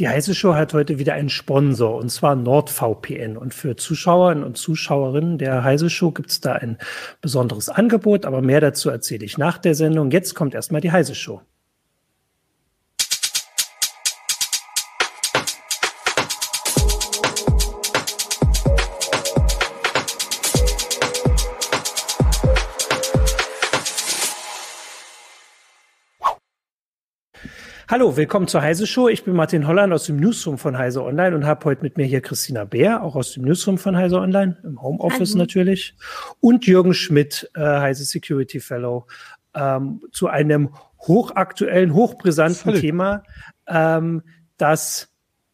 [0.00, 3.36] Die Heise Show hat heute wieder einen Sponsor, und zwar NordVPN.
[3.36, 6.78] Und für Zuschauerinnen und Zuschauerinnen der Heise Show gibt es da ein
[7.20, 10.10] besonderes Angebot, aber mehr dazu erzähle ich nach der Sendung.
[10.10, 11.42] Jetzt kommt erstmal die Heise Show.
[27.90, 29.08] Hallo, willkommen zur Heise Show.
[29.08, 32.06] Ich bin Martin Holland aus dem Newsroom von Heise Online und habe heute mit mir
[32.06, 35.40] hier Christina Bär, auch aus dem Newsroom von Heise Online, im Homeoffice Hallo.
[35.40, 35.96] natürlich,
[36.38, 39.08] und Jürgen Schmidt, äh, Heise Security Fellow,
[39.56, 42.78] ähm, zu einem hochaktuellen, hochbrisanten Hallo.
[42.78, 43.24] Thema,
[43.66, 44.22] ähm,
[44.56, 45.09] das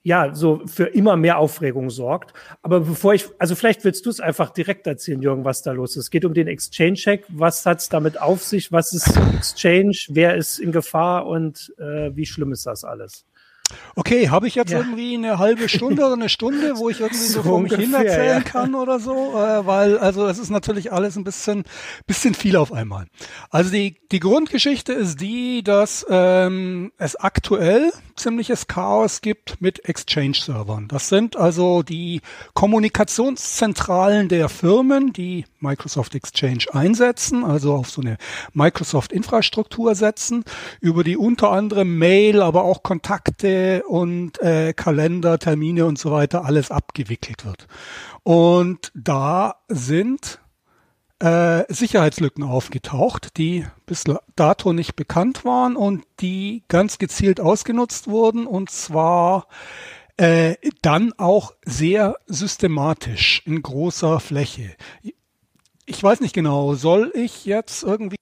[0.06, 2.32] ja, so für immer mehr Aufregung sorgt.
[2.62, 5.96] Aber bevor ich, also vielleicht willst du es einfach direkt erzählen, Jürgen, was da los
[5.96, 6.04] ist.
[6.04, 7.24] Es geht um den Exchange-Hack.
[7.26, 8.70] Was hat es damit auf sich?
[8.70, 9.98] Was ist Exchange?
[10.10, 13.26] Wer ist in Gefahr und äh, wie schlimm ist das alles?
[13.94, 14.78] Okay, habe ich jetzt ja.
[14.78, 17.94] irgendwie eine halbe Stunde oder eine Stunde, wo ich irgendwie so, so vor mich hin
[17.94, 18.50] erzählen ja.
[18.50, 19.32] kann oder so?
[19.32, 21.64] Äh, weil, also es ist natürlich alles ein bisschen,
[22.06, 23.06] bisschen viel auf einmal.
[23.50, 30.88] Also die, die Grundgeschichte ist die, dass ähm, es aktuell ziemliches Chaos gibt mit Exchange-Servern.
[30.88, 32.20] Das sind also die
[32.54, 38.16] Kommunikationszentralen der Firmen, die Microsoft Exchange einsetzen, also auf so eine
[38.54, 40.44] Microsoft-Infrastruktur setzen,
[40.80, 46.44] über die unter anderem Mail, aber auch Kontakte und äh, Kalender, Termine und so weiter
[46.44, 47.66] alles abgewickelt wird.
[48.22, 50.40] Und da sind
[51.18, 58.46] äh, Sicherheitslücken aufgetaucht, die bis dato nicht bekannt waren und die ganz gezielt ausgenutzt wurden
[58.46, 59.46] und zwar
[60.18, 64.74] äh, dann auch sehr systematisch in großer Fläche
[65.86, 68.16] ich weiß nicht genau, soll ich jetzt irgendwie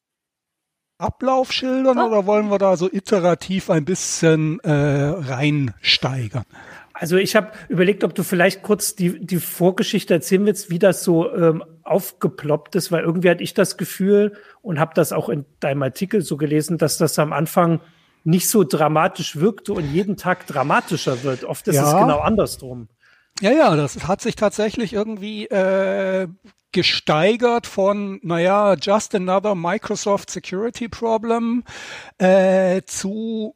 [0.99, 2.07] Ablauf schildern oh.
[2.07, 6.45] oder wollen wir da so iterativ ein bisschen äh, reinsteigern?
[6.93, 11.03] Also ich habe überlegt, ob du vielleicht kurz die, die Vorgeschichte erzählen willst, wie das
[11.03, 15.45] so ähm, aufgeploppt ist, weil irgendwie hatte ich das Gefühl und habe das auch in
[15.59, 17.81] deinem Artikel so gelesen, dass das am Anfang
[18.23, 21.45] nicht so dramatisch wirkte und jeden Tag dramatischer wird.
[21.45, 21.87] Oft ist ja.
[21.87, 22.89] es genau andersrum.
[23.41, 26.29] Ja, ja, das hat sich tatsächlich irgendwie äh,
[26.73, 31.65] gesteigert von, naja, just another Microsoft Security Problem
[32.19, 33.55] äh, zu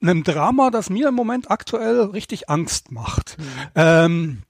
[0.00, 3.36] einem Drama, das mir im Moment aktuell richtig Angst macht.
[3.38, 3.44] Mhm.
[3.74, 4.42] Ähm,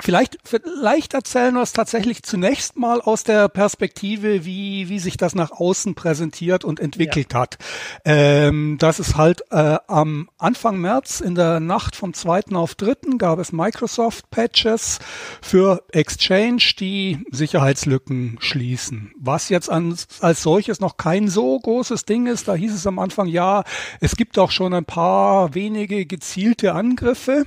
[0.00, 5.36] Vielleicht, vielleicht erzählen wir es tatsächlich zunächst mal aus der Perspektive, wie, wie sich das
[5.36, 7.38] nach außen präsentiert und entwickelt ja.
[7.38, 7.58] hat.
[8.04, 12.54] Ähm, das ist halt äh, am Anfang März in der Nacht vom 2.
[12.54, 13.18] auf 3.
[13.18, 14.98] gab es Microsoft-Patches
[15.40, 19.12] für Exchange, die Sicherheitslücken schließen.
[19.16, 22.98] Was jetzt an, als solches noch kein so großes Ding ist, da hieß es am
[22.98, 23.62] Anfang, ja,
[24.00, 27.44] es gibt auch schon ein paar wenige gezielte Angriffe.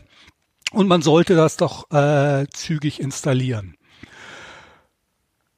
[0.72, 3.78] Und man sollte das doch äh, zügig installieren.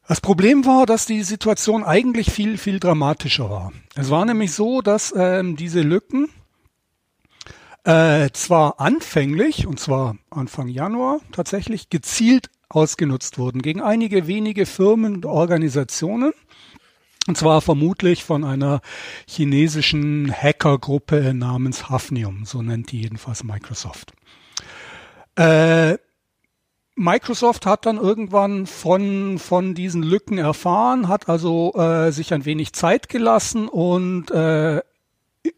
[0.08, 3.72] Das Problem war, dass die Situation eigentlich viel, viel dramatischer war.
[3.96, 6.30] Es war nämlich so, dass ähm, diese Lücken
[7.84, 15.16] äh, zwar anfänglich, und zwar Anfang Januar tatsächlich, gezielt ausgenutzt wurden gegen einige wenige Firmen
[15.16, 16.34] und Organisationen.
[17.28, 18.82] Und zwar vermutlich von einer
[19.28, 24.14] chinesischen Hackergruppe namens Hafnium, so nennt die jedenfalls Microsoft.
[25.40, 25.98] Äh,
[26.96, 32.74] Microsoft hat dann irgendwann von, von diesen Lücken erfahren, hat also äh, sich ein wenig
[32.74, 34.82] Zeit gelassen und äh,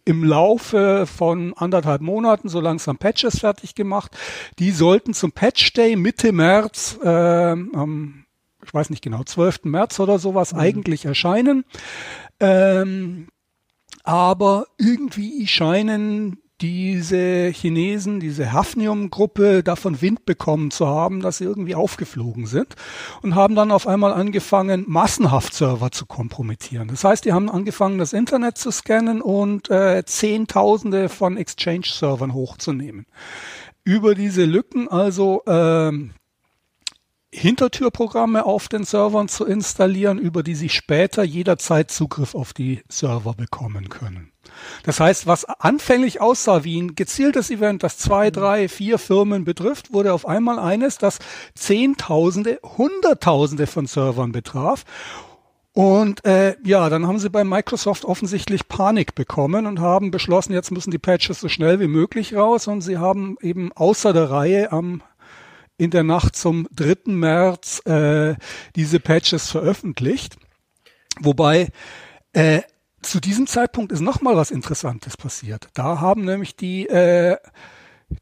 [0.06, 4.16] im Laufe von anderthalb Monaten so langsam Patches fertig gemacht.
[4.60, 8.26] Die sollten zum Patch Day Mitte März, äh, am,
[8.64, 9.64] ich weiß nicht genau, 12.
[9.64, 10.60] März oder sowas mhm.
[10.60, 11.66] eigentlich erscheinen.
[12.40, 13.30] Ähm,
[14.04, 21.76] aber irgendwie scheinen diese Chinesen, diese Hafnium-Gruppe davon Wind bekommen zu haben, dass sie irgendwie
[21.76, 22.76] aufgeflogen sind
[23.22, 26.88] und haben dann auf einmal angefangen, massenhaft Server zu kompromittieren.
[26.90, 33.06] Das heißt, die haben angefangen, das Internet zu scannen und äh, Zehntausende von Exchange-Servern hochzunehmen.
[33.84, 35.92] Über diese Lücken also äh,
[37.34, 43.34] Hintertürprogramme auf den Servern zu installieren, über die sie später jederzeit Zugriff auf die Server
[43.34, 44.32] bekommen können.
[44.84, 48.34] Das heißt, was anfänglich aussah wie ein gezieltes Event, das zwei, mhm.
[48.34, 51.20] drei, vier Firmen betrifft, wurde auf einmal eines, das
[51.56, 54.84] Zehntausende, Hunderttausende von Servern betraf.
[55.74, 60.72] Und äh, ja, dann haben sie bei Microsoft offensichtlich Panik bekommen und haben beschlossen, jetzt
[60.72, 62.68] müssen die Patches so schnell wie möglich raus.
[62.68, 65.02] Und sie haben eben außer der Reihe am
[65.78, 67.12] in der Nacht zum 3.
[67.12, 68.36] März äh,
[68.76, 70.36] diese Patches veröffentlicht.
[71.20, 71.70] Wobei
[72.34, 72.62] äh,
[73.02, 75.68] zu diesem Zeitpunkt ist noch mal was Interessantes passiert.
[75.74, 77.38] Da haben nämlich die äh,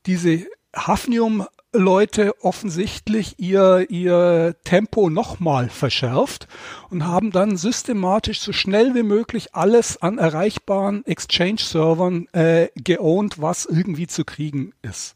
[0.05, 0.45] diese
[0.75, 6.47] Hafnium Leute offensichtlich ihr, ihr Tempo nochmal verschärft
[6.89, 13.65] und haben dann systematisch so schnell wie möglich alles an erreichbaren Exchange-Servern äh, geowned, was
[13.65, 15.15] irgendwie zu kriegen ist.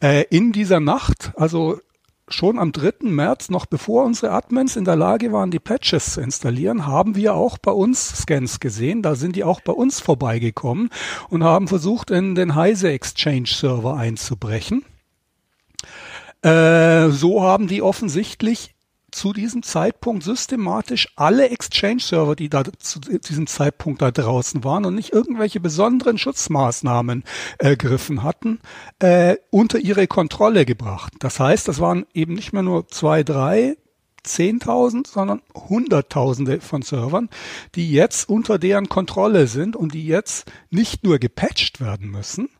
[0.00, 1.80] Äh, in dieser Nacht, also
[2.28, 3.08] schon am 3.
[3.08, 7.34] März, noch bevor unsere Admins in der Lage waren, die Patches zu installieren, haben wir
[7.34, 9.02] auch bei uns Scans gesehen.
[9.02, 10.90] Da sind die auch bei uns vorbeigekommen
[11.28, 14.84] und haben versucht, in den Heise Exchange Server einzubrechen.
[16.42, 18.75] Äh, so haben die offensichtlich
[19.16, 24.94] zu diesem Zeitpunkt systematisch alle Exchange-Server, die da zu diesem Zeitpunkt da draußen waren und
[24.94, 27.24] nicht irgendwelche besonderen Schutzmaßnahmen
[27.58, 28.60] ergriffen hatten,
[28.98, 31.14] äh, unter ihre Kontrolle gebracht.
[31.20, 33.78] Das heißt, das waren eben nicht mehr nur zwei, drei,
[34.22, 37.30] zehntausend, sondern Hunderttausende von Servern,
[37.74, 42.50] die jetzt unter deren Kontrolle sind und die jetzt nicht nur gepatcht werden müssen,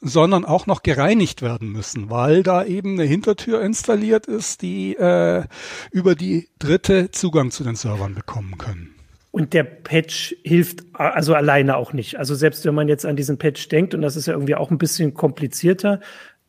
[0.00, 5.44] sondern auch noch gereinigt werden müssen, weil da eben eine Hintertür installiert ist, die äh,
[5.90, 8.94] über die Dritte Zugang zu den Servern bekommen können.
[9.30, 12.18] Und der Patch hilft also alleine auch nicht.
[12.18, 14.70] Also selbst wenn man jetzt an diesen Patch denkt, und das ist ja irgendwie auch
[14.70, 16.00] ein bisschen komplizierter,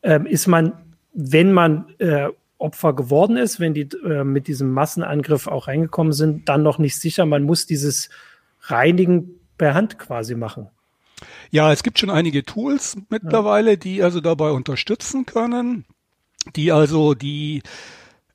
[0.02, 0.72] ähm, ist man,
[1.12, 2.28] wenn man äh,
[2.58, 6.98] Opfer geworden ist, wenn die äh, mit diesem Massenangriff auch reingekommen sind, dann noch nicht
[6.98, 7.26] sicher.
[7.26, 8.08] Man muss dieses
[8.62, 10.68] Reinigen per Hand quasi machen.
[11.50, 15.84] Ja, es gibt schon einige Tools mittlerweile, die also dabei unterstützen können,
[16.56, 17.62] die also die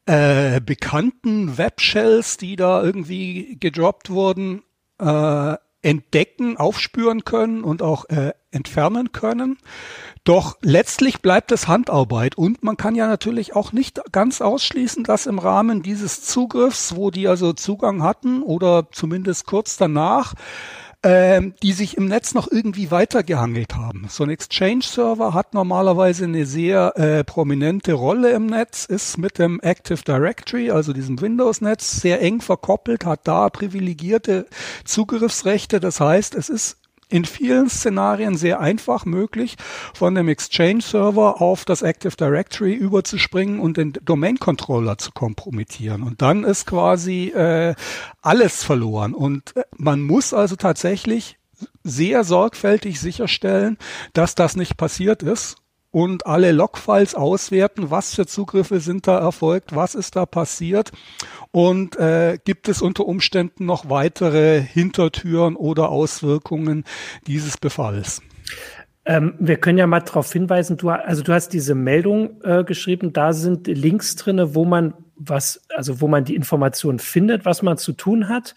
[0.05, 4.63] äh, bekannten Webshells, die da irgendwie gedroppt wurden,
[4.99, 9.57] äh, entdecken, aufspüren können und auch äh, entfernen können.
[10.23, 15.27] Doch letztlich bleibt es Handarbeit und man kann ja natürlich auch nicht ganz ausschließen, dass
[15.27, 20.33] im Rahmen dieses Zugriffs, wo die also Zugang hatten oder zumindest kurz danach,
[21.07, 24.07] ähm, die sich im Netz noch irgendwie weitergehangelt haben.
[24.09, 29.61] So ein Exchange-Server hat normalerweise eine sehr äh, prominente Rolle im Netz, ist mit dem
[29.61, 34.47] Active Directory, also diesem Windows-Netz, sehr eng verkoppelt, hat da privilegierte
[34.83, 35.79] Zugriffsrechte.
[35.79, 36.75] Das heißt, es ist
[37.09, 39.55] in vielen Szenarien sehr einfach möglich,
[39.93, 46.03] von dem Exchange-Server auf das Active Directory überzuspringen und den Domain-Controller zu kompromittieren.
[46.03, 47.75] Und dann ist quasi äh,
[48.21, 49.13] alles verloren.
[49.13, 51.37] Und äh, man muss also tatsächlich
[51.83, 53.77] sehr sorgfältig sicherstellen,
[54.13, 55.57] dass das nicht passiert ist
[55.91, 60.91] und alle Logfiles auswerten, was für Zugriffe sind da erfolgt, was ist da passiert
[61.51, 66.83] und äh, gibt es unter Umständen noch weitere Hintertüren oder Auswirkungen
[67.25, 68.21] dieses Befalls.
[69.05, 73.13] Ähm, wir können ja mal darauf hinweisen, du, also du hast diese Meldung äh, geschrieben,
[73.13, 77.77] da sind Links drinne, wo man was, also wo man die Informationen findet, was man
[77.77, 78.53] zu tun hat.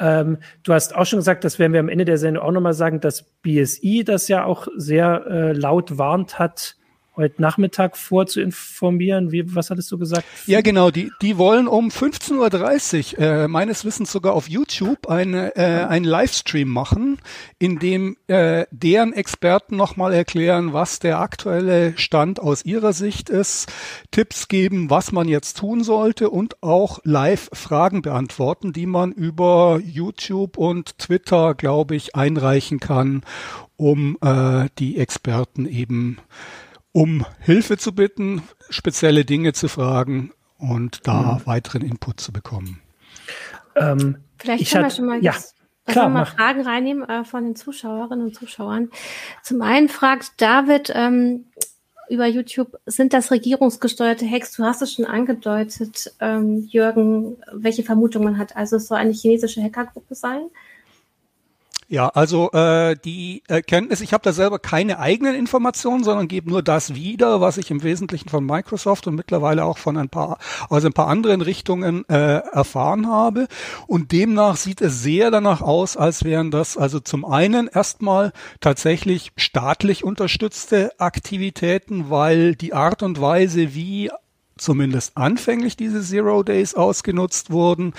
[0.00, 2.74] Ähm, du hast auch schon gesagt, das werden wir am Ende der Sendung auch nochmal
[2.74, 6.76] sagen, dass BSI das ja auch sehr äh, laut warnt hat,
[7.16, 9.32] heute Nachmittag vor zu informieren.
[9.32, 10.24] Wie, was hattest du gesagt?
[10.46, 10.90] Ja, genau.
[10.90, 16.04] Die, die wollen um 15.30 Uhr, äh, meines Wissens sogar auf YouTube, eine, äh, einen
[16.04, 17.18] Livestream machen,
[17.58, 23.72] in dem äh, deren Experten nochmal erklären, was der aktuelle Stand aus ihrer Sicht ist,
[24.10, 29.80] Tipps geben, was man jetzt tun sollte und auch live Fragen beantworten, die man über
[29.84, 33.22] YouTube und Twitter, glaube ich, einreichen kann,
[33.76, 36.18] um äh, die Experten eben
[36.92, 41.46] um Hilfe zu bitten, spezielle Dinge zu fragen und da mhm.
[41.46, 42.80] weiteren Input zu bekommen.
[43.76, 45.34] Ähm, Vielleicht können wir schon mal, ja,
[45.86, 48.90] klar, mal Fragen reinnehmen äh, von den Zuschauerinnen und Zuschauern.
[49.42, 51.46] Zum einen fragt David ähm,
[52.08, 54.52] über YouTube, sind das regierungsgesteuerte Hacks?
[54.52, 58.56] Du hast es schon angedeutet, ähm, Jürgen, welche Vermutung man hat.
[58.56, 60.42] Also es soll eine chinesische Hackergruppe sein.
[61.92, 66.62] Ja, also äh, die Erkenntnis, ich habe da selber keine eigenen Informationen, sondern gebe nur
[66.62, 70.84] das wieder, was ich im Wesentlichen von Microsoft und mittlerweile auch von ein paar aus
[70.84, 73.48] ein paar anderen Richtungen äh, erfahren habe.
[73.88, 79.32] Und demnach sieht es sehr danach aus, als wären das also zum einen erstmal tatsächlich
[79.36, 84.12] staatlich unterstützte Aktivitäten, weil die Art und Weise, wie
[84.56, 87.94] zumindest anfänglich diese Zero Days ausgenutzt wurden,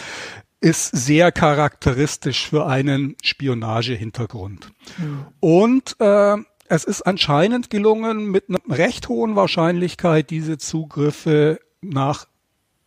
[0.62, 4.72] ist sehr charakteristisch für einen Spionagehintergrund.
[4.98, 5.26] Mhm.
[5.40, 6.38] Und äh,
[6.68, 12.28] es ist anscheinend gelungen, mit einer recht hohen Wahrscheinlichkeit diese Zugriffe nach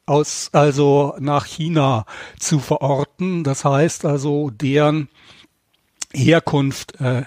[0.06, 2.06] aus, also nach China
[2.38, 3.42] zu verorten.
[3.42, 5.08] Das heißt also, deren
[6.12, 7.24] Herkunft äh,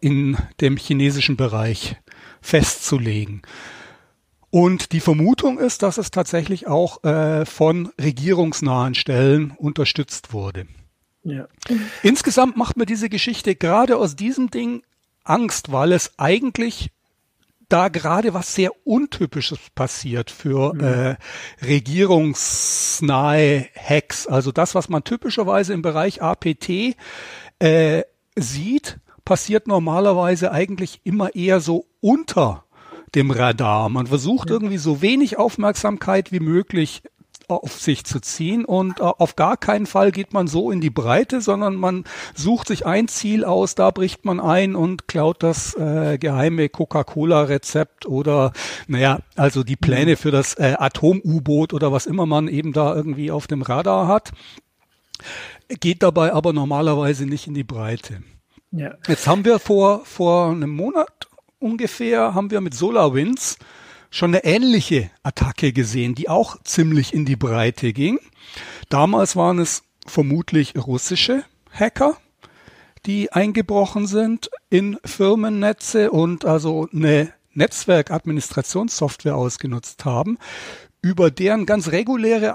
[0.00, 1.96] in dem chinesischen Bereich
[2.40, 3.42] festzulegen.
[4.52, 10.66] Und die Vermutung ist, dass es tatsächlich auch äh, von regierungsnahen Stellen unterstützt wurde.
[11.24, 11.48] Ja.
[12.02, 14.82] Insgesamt macht mir diese Geschichte gerade aus diesem Ding
[15.24, 16.90] Angst, weil es eigentlich
[17.70, 20.84] da gerade was sehr Untypisches passiert für mhm.
[20.84, 21.16] äh,
[21.64, 24.26] regierungsnahe Hacks.
[24.26, 26.94] Also das, was man typischerweise im Bereich APT
[27.58, 28.02] äh,
[28.36, 32.66] sieht, passiert normalerweise eigentlich immer eher so unter
[33.14, 33.88] dem Radar.
[33.88, 37.02] Man versucht irgendwie so wenig Aufmerksamkeit wie möglich
[37.48, 40.90] auf sich zu ziehen und äh, auf gar keinen Fall geht man so in die
[40.90, 42.04] Breite, sondern man
[42.34, 48.06] sucht sich ein Ziel aus, da bricht man ein und klaut das äh, geheime Coca-Cola-Rezept
[48.06, 48.52] oder
[48.86, 53.30] naja, also die Pläne für das äh, Atom-U-Boot oder was immer man eben da irgendwie
[53.30, 54.32] auf dem Radar hat,
[55.80, 58.22] geht dabei aber normalerweise nicht in die Breite.
[58.70, 58.94] Ja.
[59.06, 61.28] Jetzt haben wir vor, vor einem Monat
[61.62, 63.58] ungefähr, haben wir mit SolarWinds
[64.10, 68.18] schon eine ähnliche Attacke gesehen, die auch ziemlich in die Breite ging.
[68.88, 72.18] Damals waren es vermutlich russische Hacker,
[73.06, 80.38] die eingebrochen sind in Firmennetze und also eine Netzwerkadministrationssoftware ausgenutzt haben,
[81.00, 82.54] über deren ganz reguläre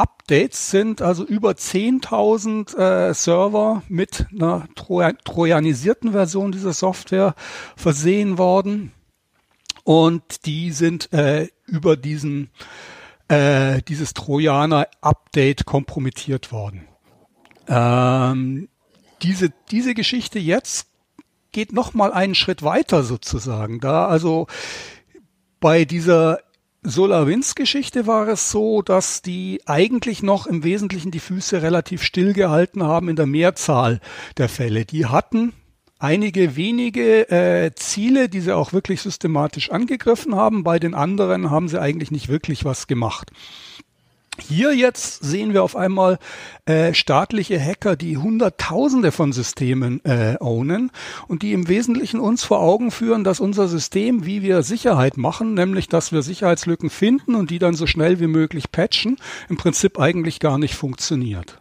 [0.00, 7.34] Updates sind also über 10.000 äh, Server mit einer trojanisierten Version dieser Software
[7.76, 8.92] versehen worden
[9.84, 12.48] und die sind äh, über diesen
[13.28, 16.88] äh, dieses Trojaner-Update kompromittiert worden.
[17.68, 18.70] Ähm,
[19.20, 20.88] diese diese Geschichte jetzt
[21.52, 23.80] geht noch mal einen Schritt weiter sozusagen.
[23.80, 24.46] Da also
[25.60, 26.38] bei dieser
[26.82, 32.82] SolarWinds-Geschichte war es so, dass die eigentlich noch im Wesentlichen die Füße relativ still gehalten
[32.82, 34.00] haben in der Mehrzahl
[34.38, 34.86] der Fälle.
[34.86, 35.52] Die hatten
[35.98, 40.64] einige wenige äh, Ziele, die sie auch wirklich systematisch angegriffen haben.
[40.64, 43.30] Bei den anderen haben sie eigentlich nicht wirklich was gemacht.
[44.40, 46.18] Hier jetzt sehen wir auf einmal
[46.66, 50.90] äh, staatliche Hacker, die Hunderttausende von Systemen äh, ownen
[51.28, 55.54] und die im Wesentlichen uns vor Augen führen, dass unser System, wie wir Sicherheit machen,
[55.54, 59.16] nämlich dass wir Sicherheitslücken finden und die dann so schnell wie möglich patchen,
[59.48, 61.60] im Prinzip eigentlich gar nicht funktioniert.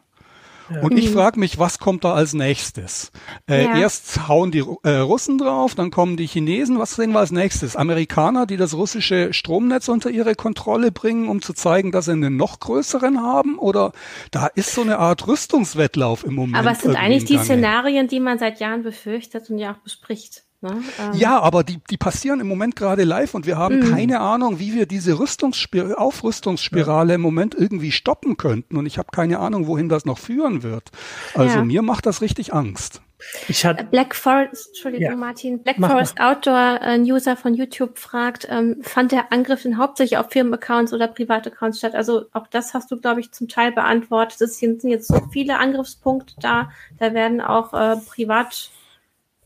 [0.82, 1.14] Und ich mhm.
[1.14, 3.12] frage mich, was kommt da als nächstes?
[3.50, 3.78] Äh, ja.
[3.78, 6.80] Erst hauen die äh, Russen drauf, dann kommen die Chinesen.
[6.80, 7.76] Was sehen wir als nächstes?
[7.76, 12.38] Amerikaner, die das russische Stromnetz unter ihre Kontrolle bringen, um zu zeigen, dass sie einen
[12.38, 13.58] noch größeren haben?
[13.58, 13.92] Oder
[14.32, 16.58] da ist so eine Art Rüstungswettlauf im Moment.
[16.58, 20.44] Aber es sind eigentlich die Szenarien, die man seit Jahren befürchtet und ja auch bespricht.
[20.62, 20.84] Ne?
[21.00, 21.14] Ähm.
[21.14, 23.92] Ja, aber die, die passieren im Moment gerade live und wir haben mm.
[23.92, 27.16] keine Ahnung, wie wir diese Rüstungsspir Aufrüstungsspirale ja.
[27.16, 28.76] im Moment irgendwie stoppen könnten.
[28.78, 30.90] Und ich habe keine Ahnung, wohin das noch führen wird.
[31.34, 31.64] Also ja.
[31.64, 33.02] mir macht das richtig Angst.
[33.50, 35.16] Ich hatte Black Forest, Entschuldigung, ja.
[35.16, 36.38] Martin, Black mach, Forest mach.
[36.38, 41.08] Outdoor, ein User von YouTube fragt, ähm, fand der Angriff denn hauptsächlich auf Firmenaccounts oder
[41.08, 41.96] Privataccounts statt?
[41.96, 44.40] Also auch das hast du, glaube ich, zum Teil beantwortet.
[44.40, 48.72] Es sind jetzt so viele Angriffspunkte da, da werden auch äh, Privat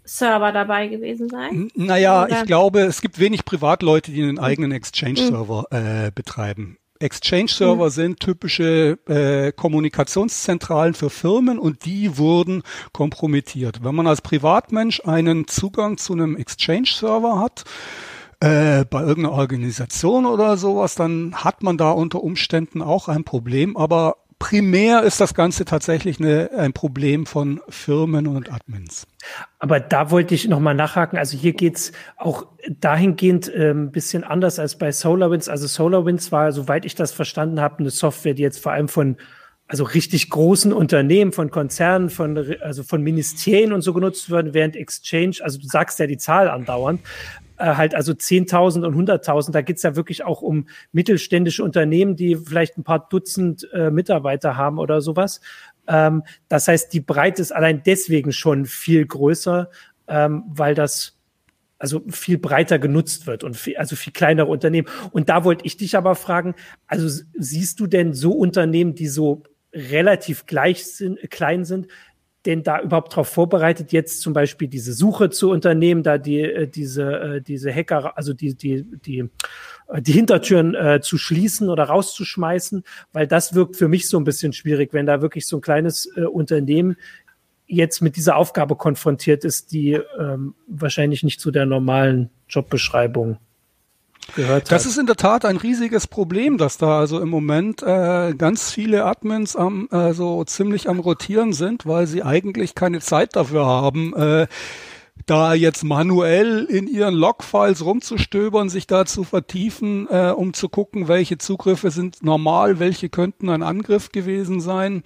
[0.04, 1.70] Server dabei gewesen sein?
[1.76, 2.40] Naja, Oder?
[2.40, 5.78] ich glaube, es gibt wenig Privatleute, die einen eigenen Exchange-Server mhm.
[5.78, 6.78] äh, betreiben.
[7.00, 7.90] Exchange-Server mhm.
[7.90, 13.84] sind typische äh, Kommunikationszentralen für Firmen und die wurden kompromittiert.
[13.84, 17.66] Wenn man als Privatmensch einen Zugang zu einem Exchange-Server hat,
[18.44, 23.78] äh, bei irgendeiner Organisation oder sowas, dann hat man da unter Umständen auch ein Problem.
[23.78, 29.08] Aber primär ist das Ganze tatsächlich eine, ein Problem von Firmen und Admins.
[29.60, 31.18] Aber da wollte ich nochmal nachhaken.
[31.18, 35.50] Also hier geht's auch dahingehend ein ähm, bisschen anders als bei SolarWinds.
[35.50, 39.18] Also SolarWinds war, soweit ich das verstanden habe, eine Software, die jetzt vor allem von
[39.68, 44.76] also richtig großen Unternehmen, von Konzernen, von, also von Ministerien und so genutzt werden, während
[44.76, 47.02] Exchange, also du sagst ja die Zahl andauernd,
[47.58, 49.52] äh, halt also 10.000 und 100.000.
[49.52, 54.58] Da geht's ja wirklich auch um mittelständische Unternehmen, die vielleicht ein paar Dutzend äh, Mitarbeiter
[54.58, 55.42] haben oder sowas.
[55.88, 59.70] Ähm, das heißt, die Breite ist allein deswegen schon viel größer,
[60.08, 61.18] ähm, weil das
[61.84, 64.88] also viel breiter genutzt wird und viel, also viel kleinere Unternehmen.
[65.12, 66.56] Und da wollte ich dich aber fragen,
[66.88, 69.44] also siehst du denn so Unternehmen, die so
[69.74, 71.88] relativ gleich sind, klein sind,
[72.46, 76.68] denn da überhaupt darauf vorbereitet, jetzt zum Beispiel diese Suche zu unternehmen, da die äh,
[76.68, 79.30] diese äh, diese Hacker, also die die die
[79.88, 82.84] äh, die Hintertüren äh, zu schließen oder rauszuschmeißen,
[83.14, 86.06] weil das wirkt für mich so ein bisschen schwierig, wenn da wirklich so ein kleines
[86.18, 86.98] äh, Unternehmen
[87.66, 93.38] jetzt mit dieser Aufgabe konfrontiert ist, die ähm, wahrscheinlich nicht zu der normalen Jobbeschreibung
[94.36, 98.34] gehört Das ist in der Tat ein riesiges Problem, dass da also im Moment äh,
[98.38, 103.36] ganz viele Admins am äh, so ziemlich am rotieren sind, weil sie eigentlich keine Zeit
[103.36, 104.14] dafür haben.
[104.16, 104.48] Äh,
[105.26, 111.08] da jetzt manuell in ihren Logfiles rumzustöbern, sich da zu vertiefen, äh, um zu gucken,
[111.08, 115.04] welche Zugriffe sind normal, welche könnten ein Angriff gewesen sein.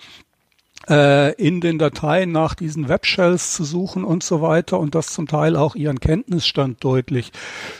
[0.89, 5.27] Äh, in den Dateien nach diesen Webshells zu suchen und so weiter und das zum
[5.27, 7.31] Teil auch ihren Kenntnisstand deutlich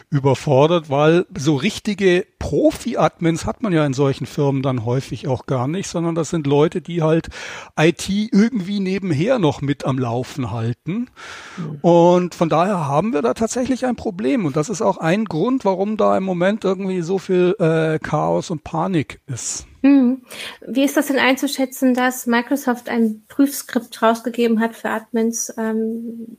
[0.10, 5.68] überfordert, weil so richtige Profi-Admins hat man ja in solchen Firmen dann häufig auch gar
[5.68, 7.30] nicht, sondern das sind Leute, die halt
[7.78, 11.10] IT irgendwie nebenher noch mit am Laufen halten.
[11.58, 11.80] Mhm.
[11.82, 14.46] Und von daher haben wir da tatsächlich ein Problem.
[14.46, 18.50] Und das ist auch ein Grund, warum da im Moment irgendwie so viel äh, Chaos
[18.50, 19.68] und Panik ist.
[19.84, 20.24] Hm.
[20.66, 25.54] Wie ist das denn einzuschätzen, dass Microsoft ein Prüfskript rausgegeben hat für Admins?
[25.58, 26.38] Ähm,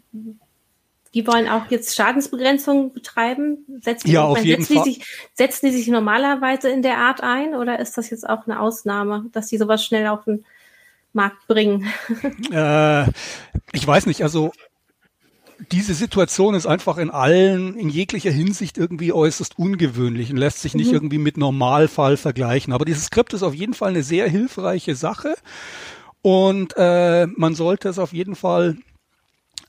[1.15, 3.65] die wollen auch jetzt Schadensbegrenzung betreiben.
[3.81, 4.85] Setzen ja, auf jeden setzen Fall.
[4.85, 8.47] Die sich, setzen die sich normalerweise in der Art ein oder ist das jetzt auch
[8.47, 10.45] eine Ausnahme, dass die sowas schnell auf den
[11.13, 11.87] Markt bringen?
[12.53, 13.07] Äh,
[13.73, 14.53] ich weiß nicht, also
[15.73, 20.75] diese Situation ist einfach in allen, in jeglicher Hinsicht irgendwie äußerst ungewöhnlich und lässt sich
[20.75, 20.95] nicht mhm.
[20.95, 22.73] irgendwie mit Normalfall vergleichen.
[22.73, 25.35] Aber dieses Skript ist auf jeden Fall eine sehr hilfreiche Sache
[26.23, 28.77] und äh, man sollte es auf jeden Fall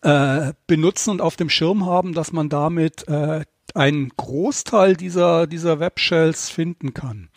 [0.02, 3.44] äh, benutzen und auf dem Schirm haben, dass man damit äh,
[3.74, 7.30] einen Großteil dieser, dieser Webshells finden kann.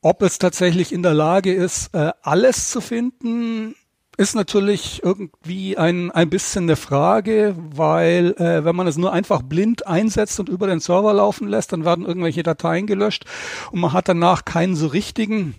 [0.00, 3.76] Ob es tatsächlich in der Lage ist, äh, alles zu finden,
[4.16, 9.42] ist natürlich irgendwie ein, ein bisschen eine Frage, weil äh, wenn man es nur einfach
[9.42, 13.24] blind einsetzt und über den Server laufen lässt, dann werden irgendwelche Dateien gelöscht
[13.70, 15.54] und man hat danach keinen so richtigen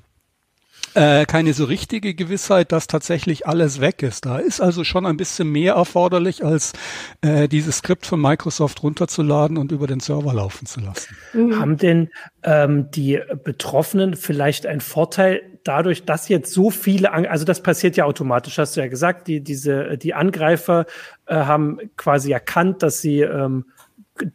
[0.96, 4.26] äh, keine so richtige Gewissheit, dass tatsächlich alles weg ist.
[4.26, 6.74] Da ist also schon ein bisschen mehr erforderlich, als
[7.22, 11.16] äh, dieses Skript von Microsoft runterzuladen und über den Server laufen zu lassen.
[11.34, 11.60] Mhm.
[11.60, 12.10] Haben denn
[12.44, 17.96] ähm, die Betroffenen vielleicht einen Vorteil dadurch, dass jetzt so viele, An also das passiert
[17.98, 20.86] ja automatisch, hast du ja gesagt, die, diese, die Angreifer
[21.26, 23.66] äh, haben quasi erkannt, dass sie ähm,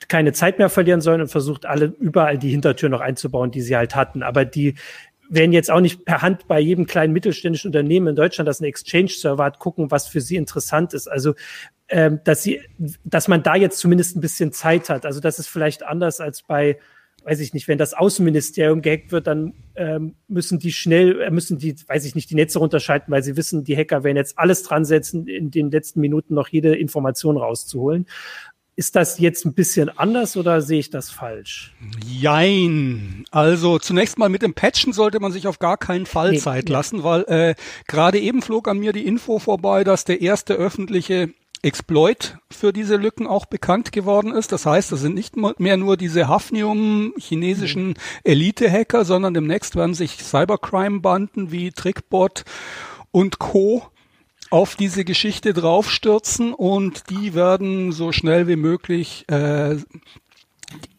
[0.09, 3.77] keine Zeit mehr verlieren sollen und versucht alle überall die Hintertür noch einzubauen, die sie
[3.77, 4.23] halt hatten.
[4.23, 4.75] Aber die
[5.29, 8.69] werden jetzt auch nicht per Hand bei jedem kleinen mittelständischen Unternehmen in Deutschland, das einen
[8.69, 11.07] Exchange-Server hat, gucken, was für sie interessant ist.
[11.07, 11.35] Also,
[11.89, 12.61] ähm, dass sie,
[13.05, 15.07] dass man da jetzt zumindest ein bisschen Zeit hat.
[15.07, 16.79] Also, das ist vielleicht anders als bei,
[17.25, 21.59] weiß ich nicht, wenn das Außenministerium gehackt wird, dann ähm, müssen die schnell, äh, müssen
[21.59, 24.63] die, weiß ich nicht, die Netze runterschalten, weil sie wissen, die Hacker werden jetzt alles
[24.63, 28.07] dran setzen, in den letzten Minuten noch jede Information rauszuholen.
[28.79, 31.75] Ist das jetzt ein bisschen anders oder sehe ich das falsch?
[32.07, 33.25] Jein.
[33.33, 36.67] Also zunächst mal mit dem Patchen sollte man sich auf gar keinen Fall nee, Zeit
[36.67, 36.75] nee.
[36.75, 37.55] lassen, weil äh,
[37.89, 42.95] gerade eben flog an mir die Info vorbei, dass der erste öffentliche Exploit für diese
[42.95, 44.53] Lücken auch bekannt geworden ist.
[44.53, 50.23] Das heißt, das sind nicht mehr nur diese Hafnium chinesischen Elite-Hacker, sondern demnächst werden sich
[50.23, 52.45] Cybercrime-Banden wie Trickbot
[53.11, 53.91] und Co
[54.51, 59.77] auf diese Geschichte draufstürzen und die werden so schnell wie möglich äh,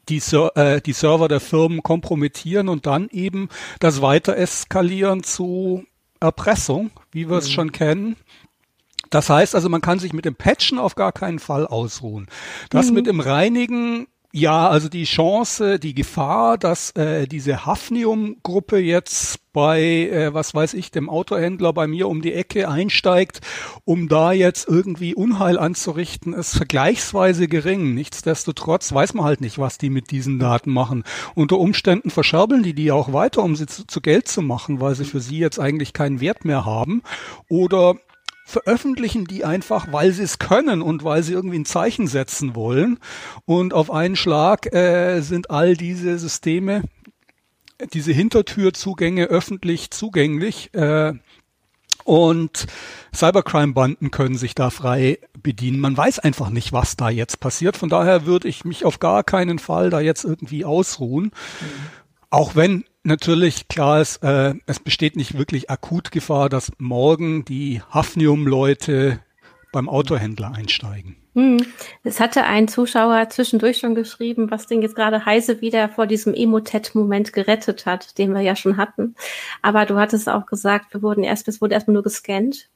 [0.10, 0.22] die,
[0.56, 5.86] äh, die Server der Firmen kompromittieren und dann eben das weiter eskalieren zu
[6.20, 7.54] Erpressung, wie wir es mhm.
[7.54, 8.16] schon kennen.
[9.10, 12.28] Das heißt also, man kann sich mit dem Patchen auf gar keinen Fall ausruhen.
[12.70, 12.96] Das mhm.
[12.96, 19.82] mit dem Reinigen ja, also die Chance, die Gefahr, dass äh, diese Hafnium-Gruppe jetzt bei,
[19.82, 23.42] äh, was weiß ich, dem Autohändler bei mir um die Ecke einsteigt,
[23.86, 27.96] um da jetzt irgendwie Unheil anzurichten, ist vergleichsweise gering.
[27.96, 31.06] Nichtsdestotrotz weiß man halt nicht, was die mit diesen Daten machen.
[31.34, 34.94] Unter Umständen verscherbeln die die auch weiter, um sie zu, zu Geld zu machen, weil
[34.94, 37.02] sie für sie jetzt eigentlich keinen Wert mehr haben.
[37.50, 37.96] Oder
[38.50, 43.00] veröffentlichen die einfach, weil sie es können und weil sie irgendwie ein Zeichen setzen wollen.
[43.46, 46.84] Und auf einen Schlag äh, sind all diese Systeme,
[47.94, 50.74] diese Hintertürzugänge öffentlich zugänglich.
[50.74, 51.14] Äh,
[52.06, 52.66] und
[53.14, 55.80] Cybercrime-Banden können sich da frei bedienen.
[55.80, 57.78] Man weiß einfach nicht, was da jetzt passiert.
[57.78, 61.26] Von daher würde ich mich auf gar keinen Fall da jetzt irgendwie ausruhen.
[61.26, 61.32] Mhm.
[62.32, 67.82] Auch wenn natürlich klar ist, äh, es besteht nicht wirklich akut Gefahr, dass morgen die
[67.91, 69.19] Hafnium-Leute
[69.74, 71.17] beim Autohändler einsteigen.
[71.36, 71.63] Hm.
[72.04, 76.34] Es hatte ein Zuschauer zwischendurch schon geschrieben, was den jetzt gerade Heise wieder vor diesem
[76.34, 79.15] Emotet-Moment gerettet hat, den wir ja schon hatten.
[79.62, 82.69] Aber du hattest auch gesagt, wir wurden erst, es wurde erstmal nur gescannt.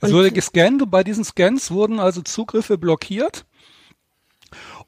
[0.00, 3.44] Es wurde gescannt und bei diesen Scans wurden also Zugriffe blockiert.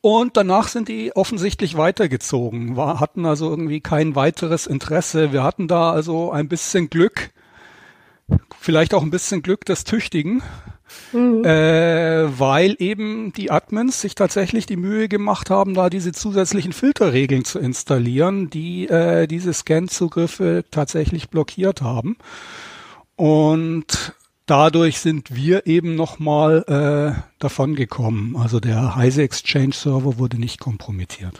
[0.03, 5.33] Und danach sind die offensichtlich weitergezogen, war, hatten also irgendwie kein weiteres Interesse.
[5.33, 7.31] Wir hatten da also ein bisschen Glück,
[8.59, 10.43] vielleicht auch ein bisschen Glück des Tüchtigen,
[11.12, 11.45] mhm.
[11.45, 17.45] äh, weil eben die Admins sich tatsächlich die Mühe gemacht haben, da diese zusätzlichen Filterregeln
[17.45, 22.17] zu installieren, die äh, diese Scan-Zugriffe tatsächlich blockiert haben.
[23.15, 24.15] Und
[24.53, 28.37] dadurch sind wir eben nochmal äh, davon gekommen.
[28.37, 31.38] Also der Heise Exchange Server wurde nicht kompromittiert.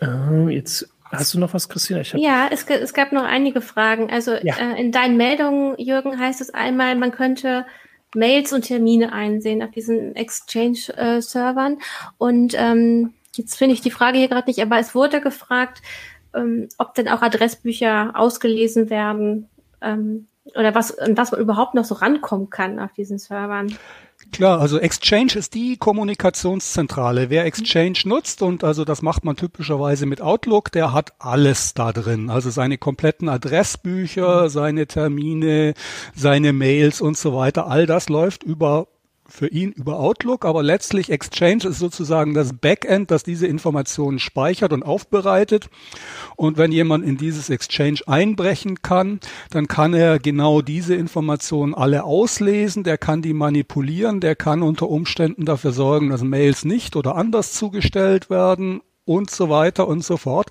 [0.00, 2.02] Äh, jetzt Hast du noch was, Christina?
[2.14, 4.12] ja, es, es, gab noch einige Fragen.
[4.12, 4.54] Also ja.
[4.58, 7.66] äh, in deinen Meldungen, Jürgen, heißt es einmal, man könnte
[8.14, 11.72] Mails und Termine einsehen auf diesen Exchange-Servern.
[11.72, 11.76] Äh,
[12.16, 15.82] und ähm, jetzt finde ich die Frage hier gerade nicht, aber es wurde gefragt,
[16.32, 19.48] ähm, ob denn auch Adressbücher ausgelesen werden
[19.80, 23.74] ähm, oder was, was man überhaupt noch so rankommen kann auf diesen Servern.
[24.30, 27.28] Klar, also Exchange ist die Kommunikationszentrale.
[27.28, 31.92] Wer Exchange nutzt und also das macht man typischerweise mit Outlook, der hat alles da
[31.92, 32.30] drin.
[32.30, 35.74] Also seine kompletten Adressbücher, seine Termine,
[36.14, 37.66] seine Mails und so weiter.
[37.66, 38.86] All das läuft über
[39.32, 44.74] für ihn über Outlook, aber letztlich Exchange ist sozusagen das Backend, das diese Informationen speichert
[44.74, 45.70] und aufbereitet.
[46.36, 52.04] Und wenn jemand in dieses Exchange einbrechen kann, dann kann er genau diese Informationen alle
[52.04, 57.16] auslesen, der kann die manipulieren, der kann unter Umständen dafür sorgen, dass Mails nicht oder
[57.16, 60.50] anders zugestellt werden und so weiter und so fort.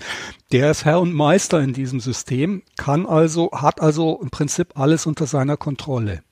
[0.52, 5.06] Der ist Herr und Meister in diesem System, kann also, hat also im Prinzip alles
[5.06, 6.24] unter seiner Kontrolle.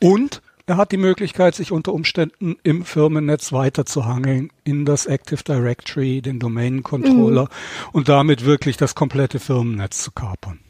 [0.00, 6.20] Und er hat die Möglichkeit, sich unter Umständen im Firmennetz weiterzuhangeln in das Active Directory,
[6.20, 7.88] den Domain Controller mhm.
[7.92, 10.60] und damit wirklich das komplette Firmennetz zu kapern.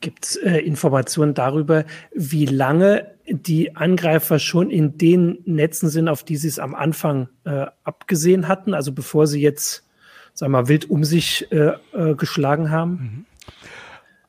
[0.00, 6.24] Gibt es äh, Informationen darüber, wie lange die Angreifer schon in den Netzen sind, auf
[6.24, 9.84] die sie es am Anfang äh, abgesehen hatten, also bevor sie jetzt,
[10.32, 12.90] sagen wir mal, wild um sich äh, äh geschlagen haben?
[12.90, 13.26] Mhm.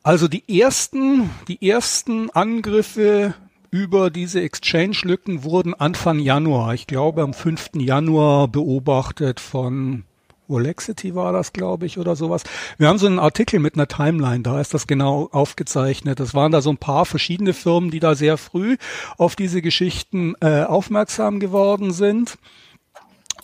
[0.04, 3.34] Also die ersten, die ersten Angriffe
[3.76, 7.72] über diese Exchange-Lücken wurden Anfang Januar, ich glaube am 5.
[7.74, 10.06] Januar beobachtet von
[10.48, 12.44] Volexity war das, glaube ich, oder sowas.
[12.78, 16.22] Wir haben so einen Artikel mit einer Timeline, da ist das genau aufgezeichnet.
[16.22, 18.78] Das waren da so ein paar verschiedene Firmen, die da sehr früh
[19.18, 22.38] auf diese Geschichten äh, aufmerksam geworden sind.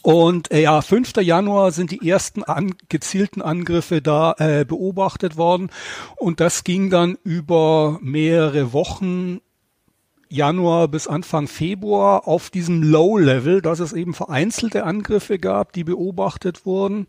[0.01, 1.11] Und äh, ja, 5.
[1.17, 5.71] Januar sind die ersten an, gezielten Angriffe da äh, beobachtet worden.
[6.15, 9.41] Und das ging dann über mehrere Wochen
[10.31, 16.65] Januar bis Anfang Februar auf diesem Low-Level, dass es eben vereinzelte Angriffe gab, die beobachtet
[16.65, 17.07] wurden.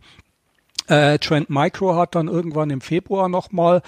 [0.88, 3.82] Äh, Trend Micro hat dann irgendwann im Februar nochmal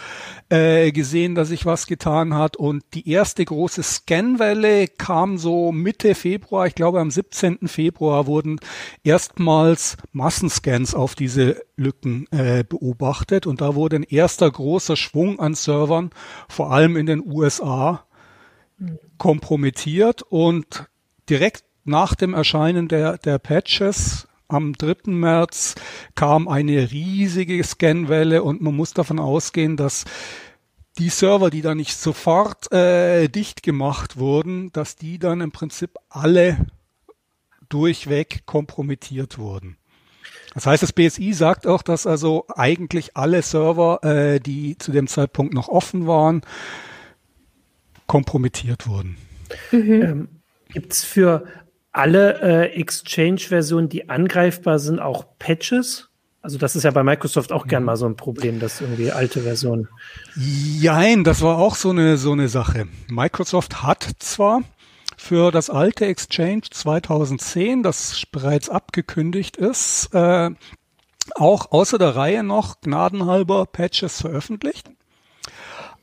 [0.48, 2.56] äh, gesehen, dass sich was getan hat.
[2.56, 6.68] Und die erste große Scanwelle kam so Mitte Februar.
[6.68, 7.66] Ich glaube, am 17.
[7.66, 8.60] Februar wurden
[9.02, 13.46] erstmals Massenscans auf diese Lücken äh, beobachtet.
[13.46, 16.10] Und da wurde ein erster großer Schwung an Servern,
[16.48, 18.04] vor allem in den USA,
[19.18, 20.88] kompromittiert und
[21.28, 25.10] direkt nach dem Erscheinen der, der Patches am 3.
[25.10, 25.74] März
[26.14, 30.04] kam eine riesige Scanwelle und man muss davon ausgehen, dass
[30.98, 35.96] die Server, die da nicht sofort äh, dicht gemacht wurden, dass die dann im Prinzip
[36.08, 36.66] alle
[37.68, 39.76] durchweg kompromittiert wurden.
[40.54, 45.08] Das heißt, das BSI sagt auch, dass also eigentlich alle Server, äh, die zu dem
[45.08, 46.42] Zeitpunkt noch offen waren,
[48.06, 49.16] kompromittiert wurden.
[49.70, 50.02] Mhm.
[50.02, 50.28] Ähm,
[50.68, 51.44] Gibt es für
[51.92, 56.08] alle äh, Exchange-Versionen, die angreifbar sind, auch Patches?
[56.42, 59.40] Also das ist ja bei Microsoft auch gern mal so ein Problem, dass irgendwie alte
[59.40, 59.88] Versionen.
[60.36, 62.86] Jein, das war auch so eine so eine Sache.
[63.08, 64.62] Microsoft hat zwar
[65.16, 70.50] für das alte Exchange 2010, das bereits abgekündigt ist, äh,
[71.34, 74.90] auch außer der Reihe noch gnadenhalber Patches veröffentlicht.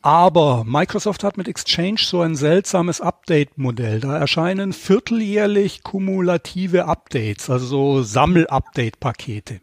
[0.01, 3.99] Aber Microsoft hat mit Exchange so ein seltsames Update-Modell.
[3.99, 9.61] Da erscheinen vierteljährlich kumulative Updates, also so Sammel-Update-Pakete.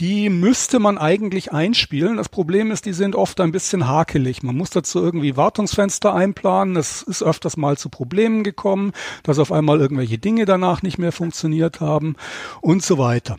[0.00, 2.16] Die müsste man eigentlich einspielen.
[2.16, 4.42] Das Problem ist, die sind oft ein bisschen hakelig.
[4.42, 6.76] Man muss dazu irgendwie Wartungsfenster einplanen.
[6.76, 11.12] Es ist öfters mal zu Problemen gekommen, dass auf einmal irgendwelche Dinge danach nicht mehr
[11.12, 12.16] funktioniert haben
[12.62, 13.36] und so weiter.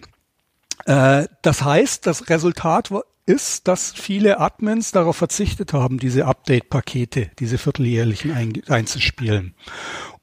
[0.86, 2.92] Äh, das heißt, das Resultat
[3.26, 9.56] ist, dass viele Admins darauf verzichtet haben, diese Update-Pakete, diese vierteljährlichen ein, einzuspielen.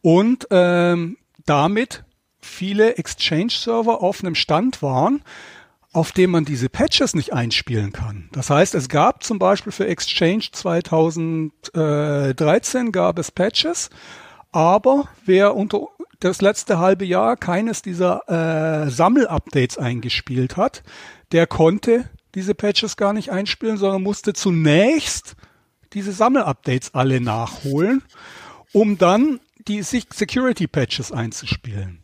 [0.02, 2.04] Und ähm, damit
[2.40, 5.22] viele Exchange-Server auf einem Stand waren,
[5.92, 8.28] auf dem man diese Patches nicht einspielen kann.
[8.32, 13.90] Das heißt, es gab zum Beispiel für Exchange 2013 gab es Patches,
[14.52, 15.88] aber wer unter
[16.20, 20.82] das letzte halbe Jahr keines dieser äh, Sammel-Updates eingespielt hat,
[21.32, 25.36] der konnte diese Patches gar nicht einspielen, sondern musste zunächst
[25.92, 28.02] diese Sammel-Updates alle nachholen,
[28.72, 32.00] um dann die Security-Patches einzuspielen.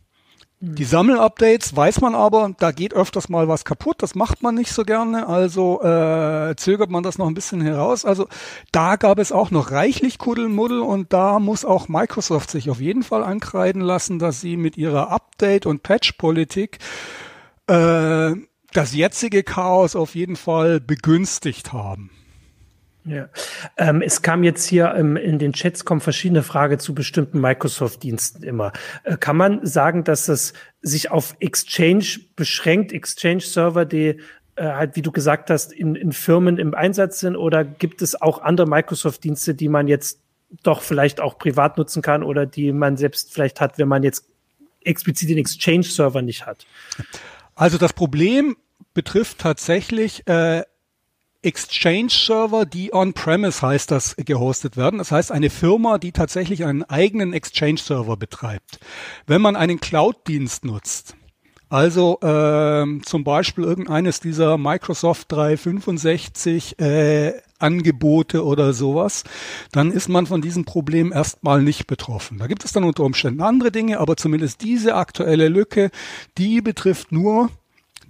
[0.59, 4.71] Die Sammel-Updates weiß man aber, da geht öfters mal was kaputt, das macht man nicht
[4.71, 8.05] so gerne, also äh, zögert man das noch ein bisschen heraus.
[8.05, 8.27] Also
[8.71, 13.03] da gab es auch noch reichlich Kuddelmuddel und da muss auch Microsoft sich auf jeden
[13.03, 16.79] Fall ankreiden lassen, dass sie mit ihrer Update- und Patch-Politik
[17.67, 18.31] äh,
[18.73, 22.11] das jetzige Chaos auf jeden Fall begünstigt haben.
[23.07, 23.29] Ja,
[23.77, 28.43] ähm, es kam jetzt hier ähm, in den Chats kommen verschiedene Fragen zu bestimmten Microsoft-Diensten
[28.43, 28.73] immer.
[29.05, 30.51] Äh, kann man sagen, dass es
[30.81, 34.19] sich auf Exchange beschränkt, Exchange-Server, die
[34.57, 38.21] äh, halt, wie du gesagt hast, in, in Firmen im Einsatz sind, oder gibt es
[38.21, 40.19] auch andere Microsoft-Dienste, die man jetzt
[40.63, 44.27] doch vielleicht auch privat nutzen kann oder die man selbst vielleicht hat, wenn man jetzt
[44.83, 46.65] explizit den Exchange-Server nicht hat?
[47.57, 48.55] Also das Problem
[48.93, 50.61] betrifft tatsächlich äh,
[51.41, 54.99] Exchange-Server, die on-premise heißt das, gehostet werden.
[54.99, 58.79] Das heißt, eine Firma, die tatsächlich einen eigenen Exchange-Server betreibt.
[59.25, 61.15] Wenn man einen Cloud-Dienst nutzt,
[61.69, 69.23] also äh, zum Beispiel irgendeines dieser Microsoft 365 äh, Angebote oder sowas,
[69.71, 72.37] dann ist man von diesem Problem erstmal nicht betroffen.
[72.37, 75.89] Da gibt es dann unter Umständen andere Dinge, aber zumindest diese aktuelle Lücke,
[76.37, 77.49] die betrifft nur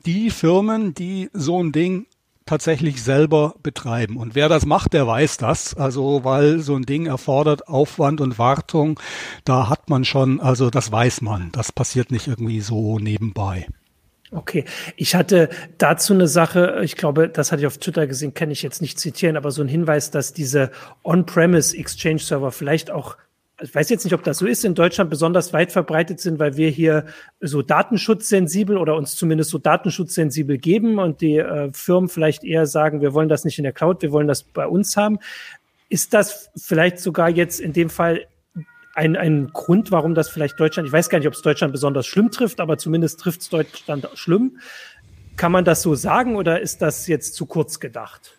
[0.06, 2.06] die Firmen, die so ein Ding
[2.48, 4.18] tatsächlich selber betreiben.
[4.18, 5.76] Und wer das macht, der weiß das.
[5.76, 9.00] Also, weil so ein Ding erfordert Aufwand und Wartung.
[9.46, 11.52] Da hat man schon, also das weiß man.
[11.52, 13.68] Das passiert nicht irgendwie so nebenbei.
[14.32, 14.66] Okay,
[14.98, 18.62] ich hatte dazu eine Sache, ich glaube, das hatte ich auf Twitter gesehen, kann ich
[18.62, 20.72] jetzt nicht zitieren, aber so ein Hinweis, dass diese
[21.06, 23.16] On-Premise Exchange-Server vielleicht auch
[23.62, 26.58] ich weiß jetzt nicht, ob das so ist, in Deutschland besonders weit verbreitet sind, weil
[26.58, 27.06] wir hier
[27.42, 33.02] so datenschutzsensibel oder uns zumindest so datenschutzsensibel geben und die äh, Firmen vielleicht eher sagen,
[33.02, 35.18] wir wollen das nicht in der Cloud, wir wollen das bei uns haben.
[35.90, 38.28] Ist das vielleicht sogar jetzt in dem Fall
[38.94, 42.06] ein, ein Grund, warum das vielleicht Deutschland, ich weiß gar nicht, ob es Deutschland besonders
[42.06, 44.60] schlimm trifft, aber zumindest trifft es Deutschland schlimm.
[45.36, 48.37] Kann man das so sagen oder ist das jetzt zu kurz gedacht?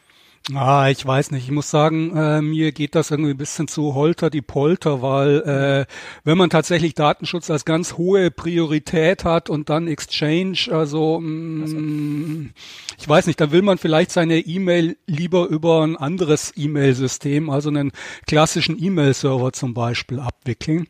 [0.55, 1.45] Ah, ich weiß nicht.
[1.45, 5.41] Ich muss sagen, äh, mir geht das irgendwie ein bisschen zu holter die Polter, weil
[5.43, 5.93] äh,
[6.25, 12.51] wenn man tatsächlich Datenschutz als ganz hohe Priorität hat und dann Exchange, also mh, mm,
[12.99, 17.69] ich weiß nicht, dann will man vielleicht seine E-Mail lieber über ein anderes E-Mail-System, also
[17.69, 17.93] einen
[18.27, 20.87] klassischen E-Mail-Server zum Beispiel abwickeln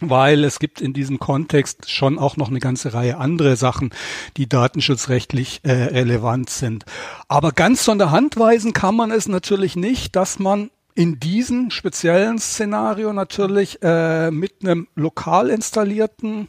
[0.00, 3.90] weil es gibt in diesem Kontext schon auch noch eine ganze Reihe andere Sachen,
[4.36, 6.84] die datenschutzrechtlich äh, relevant sind.
[7.28, 11.70] Aber ganz von der Hand weisen kann man es natürlich nicht, dass man in diesem
[11.70, 16.48] speziellen Szenario natürlich äh, mit einem lokal installierten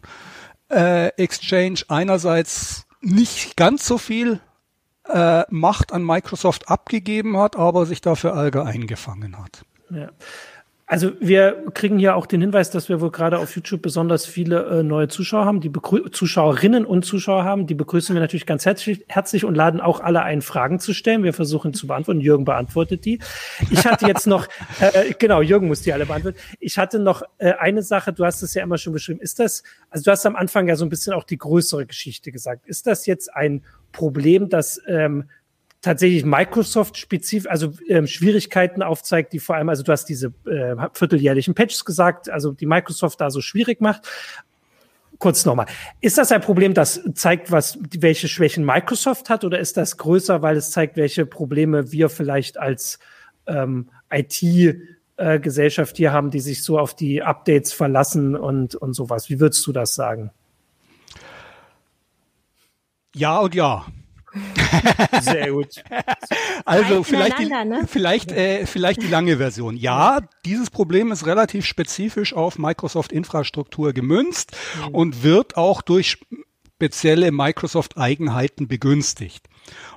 [0.70, 4.40] äh, Exchange einerseits nicht ganz so viel
[5.08, 9.64] äh, Macht an Microsoft abgegeben hat, aber sich dafür Alge eingefangen hat.
[9.90, 10.10] Ja.
[10.90, 14.64] Also wir kriegen hier auch den Hinweis, dass wir wohl gerade auf YouTube besonders viele
[14.68, 17.68] äh, neue Zuschauer haben, die Begrü Zuschauerinnen und Zuschauer haben.
[17.68, 21.26] Die begrüßen wir natürlich ganz herzlich, herzlich und laden auch alle ein, Fragen zu stellen.
[21.26, 22.22] Wir versuchen zu beantworten.
[22.22, 23.20] Jürgen beantwortet die.
[23.70, 24.48] Ich hatte jetzt noch,
[24.80, 26.38] äh, genau, Jürgen muss die alle beantworten.
[26.62, 29.20] Ich hatte noch äh, eine Sache, du hast es ja immer schon beschrieben.
[29.20, 32.32] Ist das, also du hast am Anfang ja so ein bisschen auch die größere Geschichte
[32.32, 32.66] gesagt.
[32.66, 35.26] Ist das jetzt ein Problem, dass ähm,
[35.82, 41.56] tatsächlich Microsoft-spezifisch, also ähm, Schwierigkeiten aufzeigt, die vor allem, also du hast diese äh, vierteljährlichen
[41.56, 44.08] Patches gesagt, also die Microsoft da so schwierig macht.
[45.20, 45.66] Kurz nochmal.
[46.00, 50.42] Ist das ein Problem, das zeigt, was, welche Schwächen Microsoft hat, oder ist das größer,
[50.42, 53.00] weil es zeigt, welche Probleme wir vielleicht als
[53.48, 55.40] ähm, IT äh,
[55.96, 59.30] hier haben, die sich so auf die Updates verlassen und, und sowas.
[59.30, 60.32] Wie würdest du das sagen?
[63.16, 63.86] Ja und ja.
[65.22, 65.84] Sehr gut.
[66.66, 67.86] Also vielleicht die, ne?
[67.88, 69.78] vielleicht, äh, vielleicht die lange Version.
[69.78, 74.56] Ja, dieses Problem ist relativ spezifisch auf Microsoft-Infrastruktur gemünzt
[74.88, 74.96] mhm.
[74.96, 76.18] und wird auch durch
[76.78, 79.48] spezielle Microsoft-Eigenheiten begünstigt.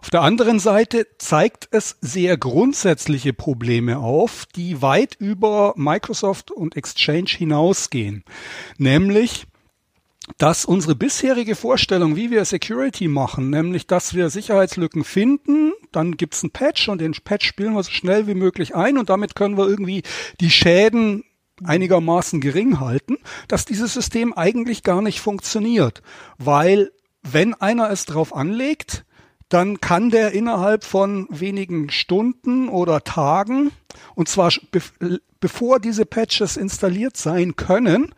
[0.00, 6.76] Auf der anderen Seite zeigt es sehr grundsätzliche Probleme auf, die weit über Microsoft und
[6.76, 8.24] Exchange hinausgehen.
[8.78, 9.46] Nämlich
[10.38, 16.43] dass unsere bisherige Vorstellung, wie wir Security machen, nämlich dass wir Sicherheitslücken finden, dann gibt's
[16.43, 19.57] einen Patch und den Patch spielen wir so schnell wie möglich ein und damit können
[19.57, 20.03] wir irgendwie
[20.40, 21.25] die Schäden
[21.64, 26.03] einigermaßen gering halten, dass dieses System eigentlich gar nicht funktioniert,
[26.38, 26.90] weil
[27.23, 29.05] wenn einer es drauf anlegt,
[29.51, 33.73] dann kann der innerhalb von wenigen Stunden oder Tagen,
[34.14, 34.81] und zwar be
[35.40, 38.14] bevor diese Patches installiert sein können,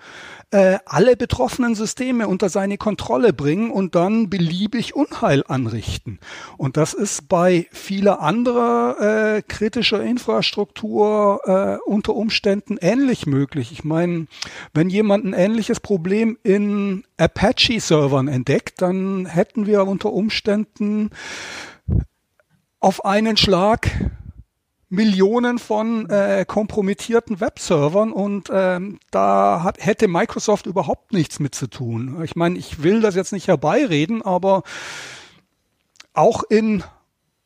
[0.53, 6.19] äh, alle betroffenen Systeme unter seine Kontrolle bringen und dann beliebig Unheil anrichten.
[6.59, 13.73] Und das ist bei vieler anderer äh, kritischer Infrastruktur äh, unter Umständen ähnlich möglich.
[13.73, 14.27] Ich meine,
[14.75, 21.11] wenn jemand ein ähnliches Problem in Apache-Servern entdeckt, dann hätten wir unter Umständen
[22.79, 23.91] auf einen Schlag
[24.93, 31.67] Millionen von äh, kompromittierten Webservern und ähm, da hat, hätte Microsoft überhaupt nichts mit zu
[31.67, 32.21] tun.
[32.25, 34.65] Ich meine, ich will das jetzt nicht herbeireden, aber
[36.13, 36.85] auch in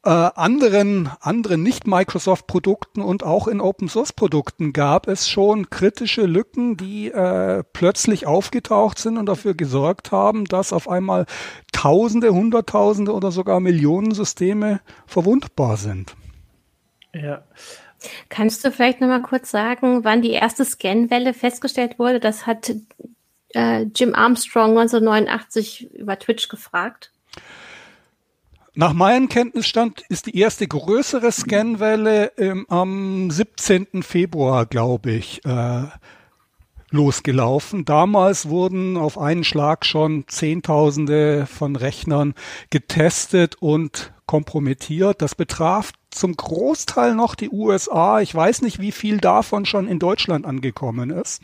[0.02, 7.62] äh, anderen, anderen Nicht-Microsoft-Produkten und auch in Open-Source-Produkten gab es schon kritische Lücken, die äh,
[7.72, 11.26] plötzlich aufgetaucht sind und dafür gesorgt haben, dass auf einmal
[11.70, 16.16] Tausende, Hunderttausende oder sogar Millionen Systeme verwundbar sind.
[17.22, 17.42] Ja.
[18.28, 22.20] Kannst du vielleicht noch mal kurz sagen, wann die erste Scanwelle festgestellt wurde?
[22.20, 22.74] Das hat
[23.54, 27.12] äh, Jim Armstrong 1989 über Twitch gefragt.
[28.74, 34.02] Nach meinem Kenntnisstand ist die erste größere Scanwelle ähm, am 17.
[34.02, 35.84] Februar, glaube ich, äh,
[36.90, 37.86] losgelaufen.
[37.86, 42.34] Damals wurden auf einen Schlag schon Zehntausende von Rechnern
[42.68, 45.22] getestet und kompromittiert.
[45.22, 48.20] Das betraf zum Großteil noch die USA.
[48.20, 51.42] Ich weiß nicht, wie viel davon schon in Deutschland angekommen ist.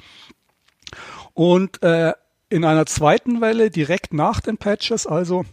[1.35, 2.13] Und äh,
[2.49, 5.45] in einer zweiten Welle direkt nach den Patches, also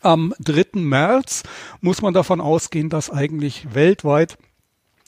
[0.00, 0.80] am 3.
[0.80, 1.44] März
[1.80, 4.36] muss man davon ausgehen, dass eigentlich weltweit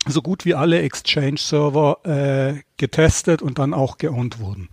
[0.07, 4.69] so gut wie alle Exchange-Server äh, getestet und dann auch geowned wurden.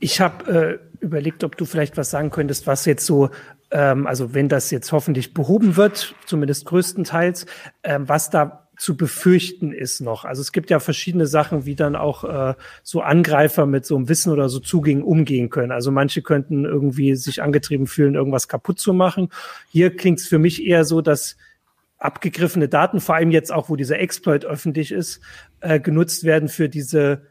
[0.00, 3.28] Ich habe äh, überlegt, ob du vielleicht was sagen könntest, was jetzt so,
[3.74, 7.44] ähm, also wenn das jetzt hoffentlich behoben wird, zumindest größtenteils,
[7.82, 10.24] ähm, was da zu befürchten ist noch.
[10.24, 14.08] Also es gibt ja verschiedene Sachen, wie dann auch äh, so Angreifer mit so einem
[14.08, 15.70] Wissen oder so Zugängen umgehen können.
[15.70, 19.28] Also manche könnten irgendwie sich angetrieben fühlen, irgendwas kaputt zu machen.
[19.70, 21.36] Hier klingt es für mich eher so, dass
[21.98, 25.20] abgegriffene Daten, vor allem jetzt auch, wo dieser Exploit öffentlich ist,
[25.60, 27.22] äh, genutzt werden für diese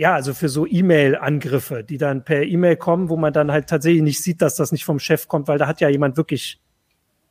[0.00, 4.00] ja, also für so E-Mail-Angriffe, die dann per E-Mail kommen, wo man dann halt tatsächlich
[4.00, 6.58] nicht sieht, dass das nicht vom Chef kommt, weil da hat ja jemand wirklich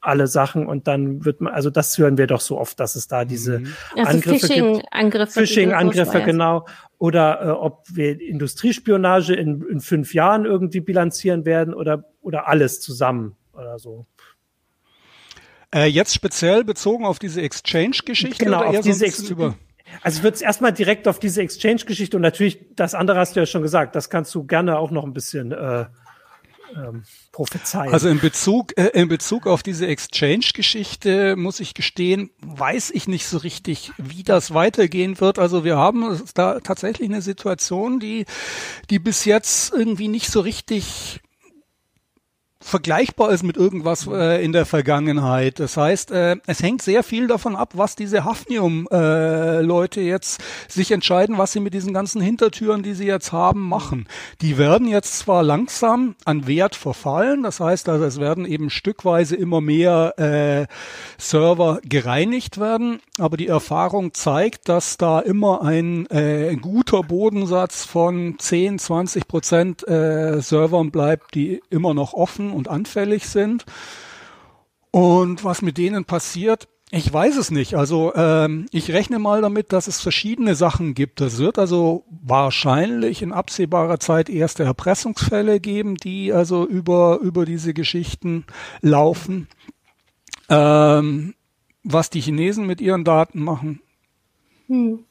[0.01, 3.07] alle Sachen und dann wird man, also das hören wir doch so oft, dass es
[3.07, 3.73] da diese mhm.
[3.95, 4.85] also Angriffe Phishing gibt.
[4.91, 6.67] Angriffe, Phishing-Angriffe, genau.
[6.99, 12.81] Oder äh, ob wir Industriespionage in, in fünf Jahren irgendwie bilanzieren werden oder, oder alles
[12.81, 14.05] zusammen oder so.
[15.73, 19.55] Äh, jetzt speziell bezogen auf diese Exchange-Geschichte genau, oder eher auf diese über
[20.01, 23.39] also ich würde es erstmal direkt auf diese Exchange-Geschichte und natürlich das andere hast du
[23.39, 25.85] ja schon gesagt, das kannst du gerne auch noch ein bisschen äh,
[26.75, 27.91] ähm, prophezeien.
[27.93, 33.27] Also in Bezug, äh, in Bezug auf diese Exchange-Geschichte muss ich gestehen, weiß ich nicht
[33.27, 35.39] so richtig, wie das weitergehen wird.
[35.39, 38.25] Also wir haben da tatsächlich eine Situation, die,
[38.89, 41.21] die bis jetzt irgendwie nicht so richtig
[42.61, 45.59] vergleichbar ist mit irgendwas äh, in der Vergangenheit.
[45.59, 50.91] Das heißt, äh, es hängt sehr viel davon ab, was diese Hafnium-Leute äh, jetzt sich
[50.91, 54.07] entscheiden, was sie mit diesen ganzen Hintertüren, die sie jetzt haben, machen.
[54.41, 59.37] Die werden jetzt zwar langsam an Wert verfallen, das heißt also, es werden eben stückweise
[59.37, 60.67] immer mehr äh,
[61.17, 68.35] Server gereinigt werden, aber die Erfahrung zeigt, dass da immer ein äh, guter Bodensatz von
[68.37, 73.65] 10, 20 Prozent äh, Servern bleibt, die immer noch offen und anfällig sind.
[74.91, 77.75] Und was mit denen passiert, ich weiß es nicht.
[77.75, 81.21] Also ähm, ich rechne mal damit, dass es verschiedene Sachen gibt.
[81.21, 87.75] Es wird also wahrscheinlich in absehbarer Zeit erste Erpressungsfälle geben, die also über, über diese
[87.75, 88.45] Geschichten
[88.81, 89.47] laufen.
[90.49, 91.35] Ähm,
[91.83, 93.81] was die Chinesen mit ihren Daten machen,
[94.69, 95.03] hm.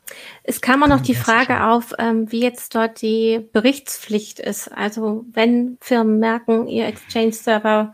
[0.44, 4.68] Es kam auch noch die Frage auf, ähm, wie jetzt dort die Berichtspflicht ist.
[4.68, 7.92] Also wenn Firmen merken, ihr Exchange-Server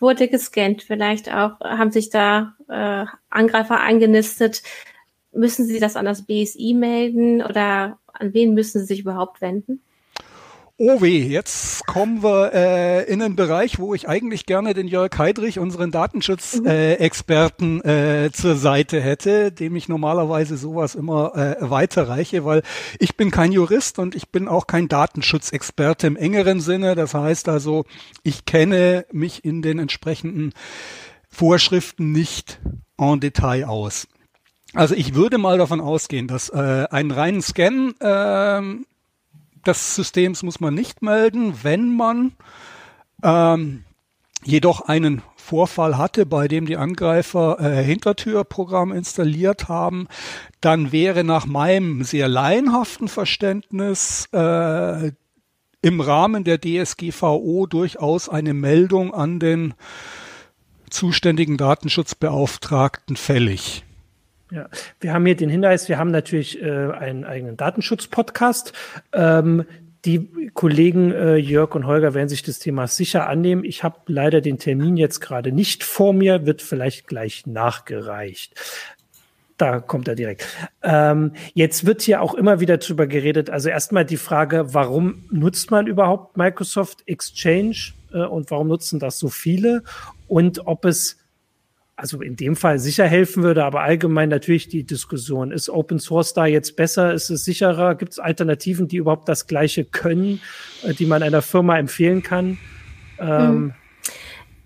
[0.00, 4.64] wurde gescannt, vielleicht auch haben sich da äh, Angreifer eingenistet,
[5.30, 9.83] müssen sie das an das BSI melden oder an wen müssen sie sich überhaupt wenden?
[10.76, 15.16] Oh weh, jetzt kommen wir äh, in einen Bereich, wo ich eigentlich gerne den Jörg
[15.16, 22.44] Heidrich, unseren Datenschutzexperten, äh, äh, zur Seite hätte, dem ich normalerweise sowas immer äh, weiterreiche,
[22.44, 22.64] weil
[22.98, 26.96] ich bin kein Jurist und ich bin auch kein Datenschutzexperte im engeren Sinne.
[26.96, 27.84] Das heißt also,
[28.24, 30.54] ich kenne mich in den entsprechenden
[31.28, 32.58] Vorschriften nicht
[32.98, 34.08] en Detail aus.
[34.72, 38.84] Also ich würde mal davon ausgehen, dass äh, einen reinen Scan äh,
[39.64, 42.32] des Systems muss man nicht melden, wenn man
[43.22, 43.84] ähm,
[44.44, 50.08] jedoch einen Vorfall hatte, bei dem die Angreifer äh, Hintertürprogramm installiert haben,
[50.60, 55.12] dann wäre nach meinem sehr laienhaften Verständnis äh,
[55.82, 59.74] im Rahmen der DSGVO durchaus eine Meldung an den
[60.88, 63.84] zuständigen Datenschutzbeauftragten fällig.
[64.50, 64.68] Ja,
[65.00, 68.72] wir haben hier den Hinweis, wir haben natürlich äh, einen eigenen Datenschutz-Podcast.
[69.12, 69.64] Ähm,
[70.04, 73.64] die Kollegen äh, Jörg und Holger werden sich des Themas sicher annehmen.
[73.64, 78.54] Ich habe leider den Termin jetzt gerade nicht vor mir, wird vielleicht gleich nachgereicht.
[79.56, 80.46] Da kommt er direkt.
[80.82, 83.48] Ähm, jetzt wird hier auch immer wieder drüber geredet.
[83.48, 89.18] Also erstmal die Frage, warum nutzt man überhaupt Microsoft Exchange äh, und warum nutzen das
[89.18, 89.84] so viele?
[90.26, 91.23] Und ob es
[91.96, 95.52] also in dem Fall sicher helfen würde, aber allgemein natürlich die Diskussion.
[95.52, 97.14] Ist Open Source da jetzt besser?
[97.14, 97.94] Ist es sicherer?
[97.94, 100.40] Gibt es Alternativen, die überhaupt das Gleiche können,
[100.82, 102.58] äh, die man einer Firma empfehlen kann?
[103.18, 103.74] Ähm, mhm.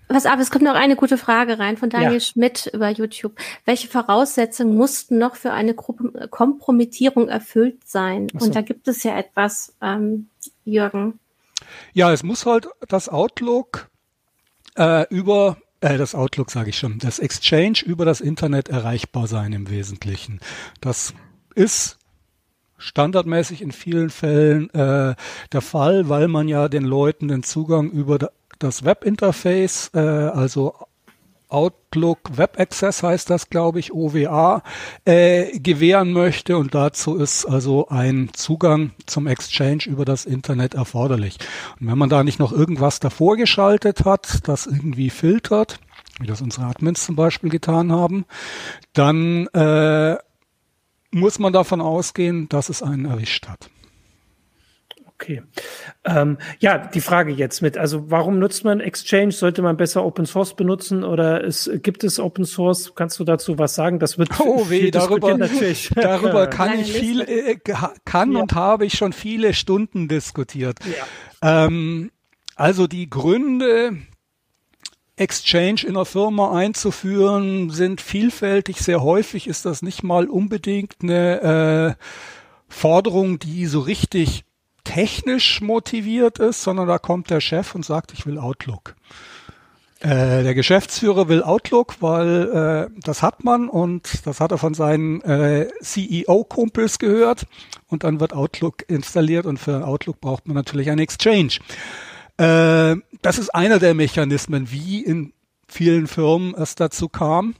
[0.08, 2.20] Was aber es kommt noch eine gute Frage rein von Daniel ja.
[2.20, 3.34] Schmidt über YouTube.
[3.66, 8.28] Welche Voraussetzungen mussten noch für eine Gruppe Kompromittierung erfüllt sein?
[8.32, 8.46] So.
[8.46, 10.28] Und da gibt es ja etwas, ähm,
[10.64, 11.18] Jürgen.
[11.92, 13.90] Ja, es muss halt das Outlook
[14.76, 19.52] äh, über äh, das Outlook sage ich schon, das Exchange über das Internet erreichbar sein
[19.52, 20.40] im Wesentlichen.
[20.80, 21.14] Das
[21.54, 21.98] ist
[22.78, 25.14] standardmäßig in vielen Fällen äh,
[25.52, 28.18] der Fall, weil man ja den Leuten den Zugang über
[28.58, 30.74] das Webinterface, äh, also
[31.48, 34.62] Outlook Web Access heißt das, glaube ich, OWA,
[35.04, 36.56] äh, gewähren möchte.
[36.56, 41.38] Und dazu ist also ein Zugang zum Exchange über das Internet erforderlich.
[41.80, 45.80] Und wenn man da nicht noch irgendwas davor geschaltet hat, das irgendwie filtert,
[46.20, 48.24] wie das unsere Admins zum Beispiel getan haben,
[48.92, 50.16] dann äh,
[51.10, 53.70] muss man davon ausgehen, dass es einen erwischt hat.
[55.20, 55.42] Okay.
[56.04, 59.32] Ähm, ja, die Frage jetzt mit, also warum nutzt man Exchange?
[59.32, 62.92] Sollte man besser Open Source benutzen oder es, gibt es Open Source?
[62.94, 63.98] Kannst du dazu was sagen?
[63.98, 65.90] Das wird oh weh, darüber, natürlich.
[65.96, 67.56] darüber kann ich viel, äh,
[68.04, 68.38] kann ja.
[68.40, 70.78] und habe ich schon viele Stunden diskutiert.
[71.42, 71.66] Ja.
[71.66, 72.12] Ähm,
[72.54, 73.96] also die Gründe,
[75.16, 78.78] Exchange in einer Firma einzuführen, sind vielfältig.
[78.78, 82.04] Sehr häufig ist das nicht mal unbedingt eine äh,
[82.68, 84.44] Forderung, die so richtig
[84.88, 88.94] technisch motiviert ist, sondern da kommt der Chef und sagt, ich will Outlook.
[90.00, 94.72] Äh, der Geschäftsführer will Outlook, weil äh, das hat man und das hat er von
[94.72, 97.46] seinen äh, CEO-Kumpels gehört
[97.88, 101.58] und dann wird Outlook installiert und für Outlook braucht man natürlich ein Exchange.
[102.38, 105.34] Äh, das ist einer der Mechanismen, wie in
[105.66, 107.56] vielen Firmen es dazu kam.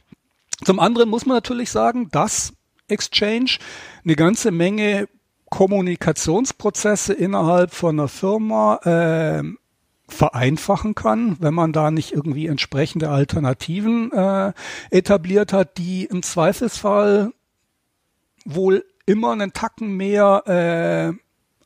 [0.65, 2.55] Zum anderen muss man natürlich sagen, dass
[2.89, 3.59] Exchange
[4.05, 5.09] eine ganze Menge
[5.51, 9.43] Kommunikationsprozesse innerhalb von einer Firma äh,
[10.09, 14.53] vereinfachen kann, wenn man da nicht irgendwie entsprechende Alternativen äh,
[14.91, 17.33] etabliert hat, die im Zweifelsfall
[18.45, 21.19] wohl immer einen Tacken mehr äh,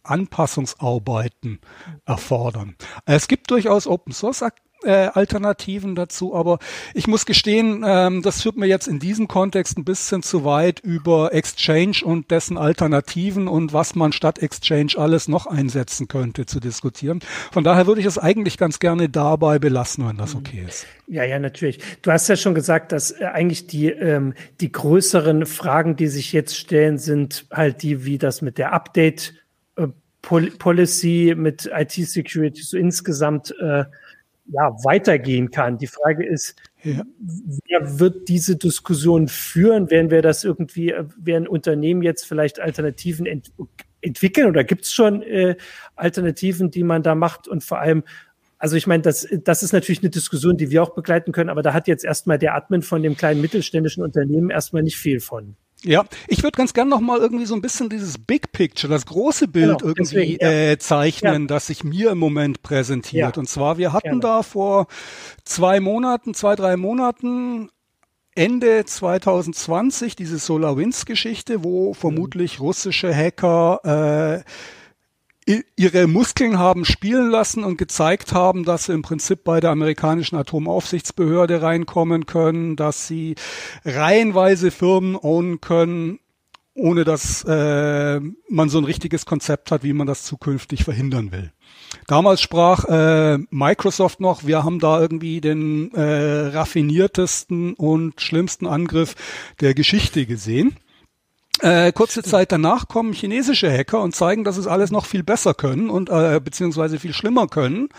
[0.02, 1.60] Anpassungsarbeiten
[2.04, 2.74] erfordern.
[3.04, 4.42] Es gibt durchaus Open Source
[4.84, 6.58] äh, Alternativen dazu, aber
[6.94, 10.80] ich muss gestehen, ähm, das führt mir jetzt in diesem Kontext ein bisschen zu weit
[10.80, 16.60] über Exchange und dessen Alternativen und was man statt Exchange alles noch einsetzen könnte zu
[16.60, 17.20] diskutieren.
[17.50, 20.40] Von daher würde ich es eigentlich ganz gerne dabei belassen, wenn das mhm.
[20.40, 20.86] okay ist.
[21.06, 21.78] Ja, ja, natürlich.
[22.00, 26.32] Du hast ja schon gesagt, dass äh, eigentlich die, ähm, die größeren Fragen, die sich
[26.32, 29.34] jetzt stellen, sind halt die, wie das mit der Update
[29.76, 29.88] äh,
[30.22, 33.84] Policy, mit IT-Security so insgesamt äh,
[34.46, 35.78] ja, weitergehen kann.
[35.78, 37.02] Die Frage ist, ja.
[37.68, 39.90] wer wird diese Diskussion führen?
[39.90, 43.52] Werden wir das irgendwie, werden Unternehmen jetzt vielleicht Alternativen ent
[44.04, 45.54] entwickeln oder gibt es schon äh,
[45.94, 47.46] Alternativen, die man da macht?
[47.46, 48.02] Und vor allem,
[48.58, 51.62] also ich meine, das, das ist natürlich eine Diskussion, die wir auch begleiten können, aber
[51.62, 55.56] da hat jetzt erstmal der Admin von dem kleinen mittelständischen Unternehmen erstmal nicht viel von.
[55.84, 59.06] Ja, ich würde ganz gern noch mal irgendwie so ein bisschen dieses Big Picture, das
[59.06, 60.50] große Bild genau, irgendwie deswegen, ja.
[60.50, 61.46] äh, zeichnen, ja.
[61.48, 63.36] das sich mir im Moment präsentiert.
[63.36, 63.40] Ja.
[63.40, 64.20] Und zwar, wir hatten Gerne.
[64.20, 64.86] da vor
[65.44, 67.68] zwei Monaten, zwei, drei Monaten
[68.34, 74.50] Ende 2020 diese SolarWinds-Geschichte, wo vermutlich russische Hacker äh,
[75.76, 80.36] ihre Muskeln haben spielen lassen und gezeigt haben, dass sie im Prinzip bei der amerikanischen
[80.36, 83.34] Atomaufsichtsbehörde reinkommen können, dass sie
[83.84, 86.20] reihenweise Firmen ownen können,
[86.74, 91.52] ohne dass äh, man so ein richtiges Konzept hat, wie man das zukünftig verhindern will.
[92.06, 99.14] Damals sprach äh, Microsoft noch, wir haben da irgendwie den äh, raffiniertesten und schlimmsten Angriff
[99.60, 100.76] der Geschichte gesehen.
[101.60, 105.54] Äh, kurze Zeit danach kommen chinesische Hacker und zeigen, dass es alles noch viel besser
[105.54, 107.90] können und äh, beziehungsweise viel schlimmer können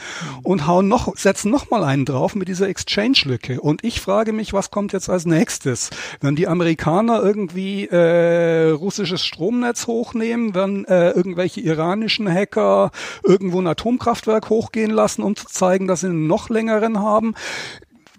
[0.42, 3.62] und hauen noch, setzen noch mal einen drauf mit dieser Exchange-Lücke.
[3.62, 5.92] Und ich frage mich, was kommt jetzt als nächstes?
[6.20, 12.92] Wenn die Amerikaner irgendwie äh, russisches Stromnetz hochnehmen, wenn äh, irgendwelche iranischen Hacker
[13.24, 17.34] irgendwo ein Atomkraftwerk hochgehen lassen, um zu zeigen, dass sie einen noch längeren haben,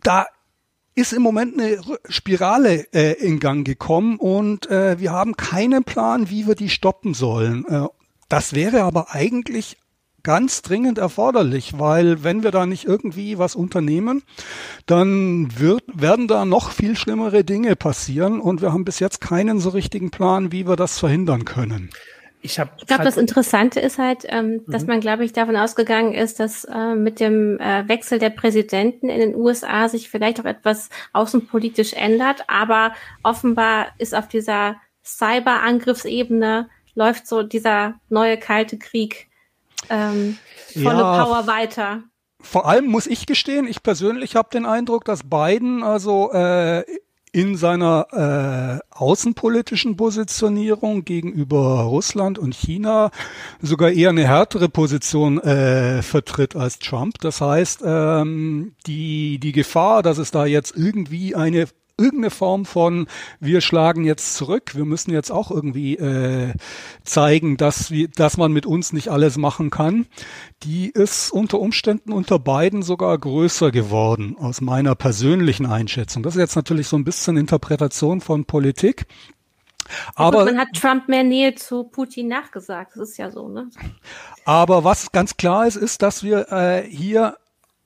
[0.03, 0.27] da
[0.95, 6.31] ist im Moment eine Spirale äh, in Gang gekommen und äh, wir haben keinen Plan,
[6.31, 7.65] wie wir die stoppen sollen.
[7.67, 7.87] Äh,
[8.29, 9.77] das wäre aber eigentlich
[10.23, 14.23] ganz dringend erforderlich, weil wenn wir da nicht irgendwie was unternehmen,
[14.87, 19.61] dann wird, werden da noch viel schlimmere Dinge passieren und wir haben bis jetzt keinen
[19.61, 21.91] so richtigen Plan, wie wir das verhindern können.
[22.45, 24.89] Ich, ich glaube, das Interessante ist halt, ähm, dass mhm.
[24.89, 29.19] man, glaube ich, davon ausgegangen ist, dass äh, mit dem äh, Wechsel der Präsidenten in
[29.19, 32.45] den USA sich vielleicht auch etwas außenpolitisch ändert.
[32.49, 32.93] Aber
[33.23, 39.29] offenbar ist auf dieser Cyberangriffsebene läuft so dieser neue kalte Krieg
[39.89, 40.37] ähm,
[40.75, 42.03] volle ja, Power weiter.
[42.43, 46.85] Vor allem muss ich gestehen, ich persönlich habe den Eindruck, dass Biden also äh,
[47.35, 53.11] in seiner äh, außenpolitischen Positionierung gegenüber Russland und China
[53.61, 57.19] sogar eher eine härtere Position äh, vertritt als Trump.
[57.21, 61.67] Das heißt, ähm, die, die Gefahr, dass es da jetzt irgendwie eine
[61.97, 63.07] irgendeine Form von
[63.39, 66.53] wir schlagen jetzt zurück, wir müssen jetzt auch irgendwie äh,
[67.05, 70.07] zeigen, dass wir, dass man mit uns nicht alles machen kann,
[70.65, 76.23] die ist unter Umständen unter beiden sogar größer geworden, aus meiner persönlichen Einschätzung.
[76.23, 79.07] Das ist jetzt natürlich so ein bisschen Interpretation von Politik.
[80.15, 82.93] Aber gut, man hat Trump mehr Nähe zu Putin nachgesagt.
[82.97, 83.69] Das ist ja so, ne?
[84.45, 87.37] Aber was ganz klar ist, ist, dass wir äh, hier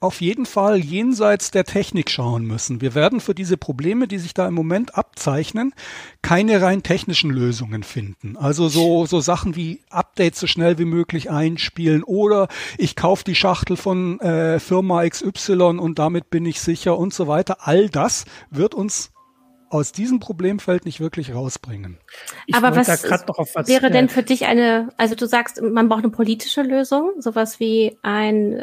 [0.01, 2.81] auf jeden Fall jenseits der Technik schauen müssen.
[2.81, 5.75] Wir werden für diese Probleme, die sich da im Moment abzeichnen,
[6.23, 8.37] keine rein technischen Lösungen finden.
[8.37, 12.47] Also so, so Sachen wie Updates so schnell wie möglich einspielen oder
[12.77, 17.27] ich kaufe die Schachtel von äh, Firma XY und damit bin ich sicher und so
[17.27, 17.59] weiter.
[17.61, 19.11] All das wird uns
[19.71, 21.99] aus diesem Problemfeld nicht wirklich rausbringen.
[22.47, 26.13] Ich Aber was, was, wäre denn für dich eine, also du sagst, man braucht eine
[26.13, 28.55] politische Lösung, sowas wie ein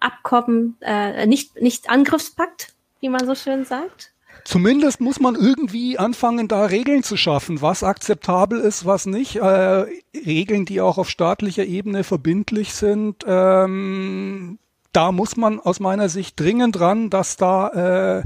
[0.00, 4.12] Abkommen, äh, nicht, nicht Angriffspakt, wie man so schön sagt?
[4.44, 9.36] Zumindest muss man irgendwie anfangen, da Regeln zu schaffen, was akzeptabel ist, was nicht.
[9.36, 13.24] Äh, Regeln, die auch auf staatlicher Ebene verbindlich sind.
[13.26, 14.58] Ähm,
[14.92, 18.22] da muss man aus meiner Sicht dringend dran, dass da äh,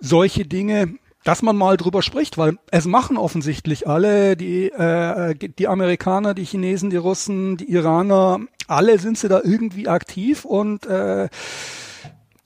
[0.00, 0.94] solche Dinge
[1.28, 6.46] dass man mal drüber spricht, weil es machen offensichtlich alle, die, äh, die Amerikaner, die
[6.46, 11.28] Chinesen, die Russen, die Iraner, alle sind sie da irgendwie aktiv und äh,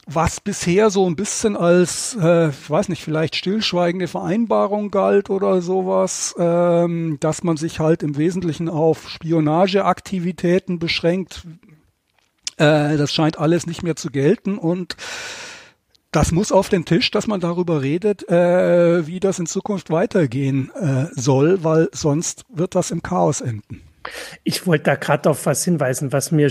[0.06, 5.62] was bisher so ein bisschen als, äh, ich weiß nicht, vielleicht stillschweigende Vereinbarung galt oder
[5.62, 11.42] sowas, ähm, dass man sich halt im Wesentlichen auf Spionageaktivitäten beschränkt,
[12.56, 14.96] äh, das scheint alles nicht mehr zu gelten und
[16.12, 20.70] das muss auf den Tisch, dass man darüber redet, äh, wie das in Zukunft weitergehen
[20.74, 23.82] äh, soll, weil sonst wird das im Chaos enden.
[24.44, 26.50] Ich wollte da gerade auf was hinweisen, was mir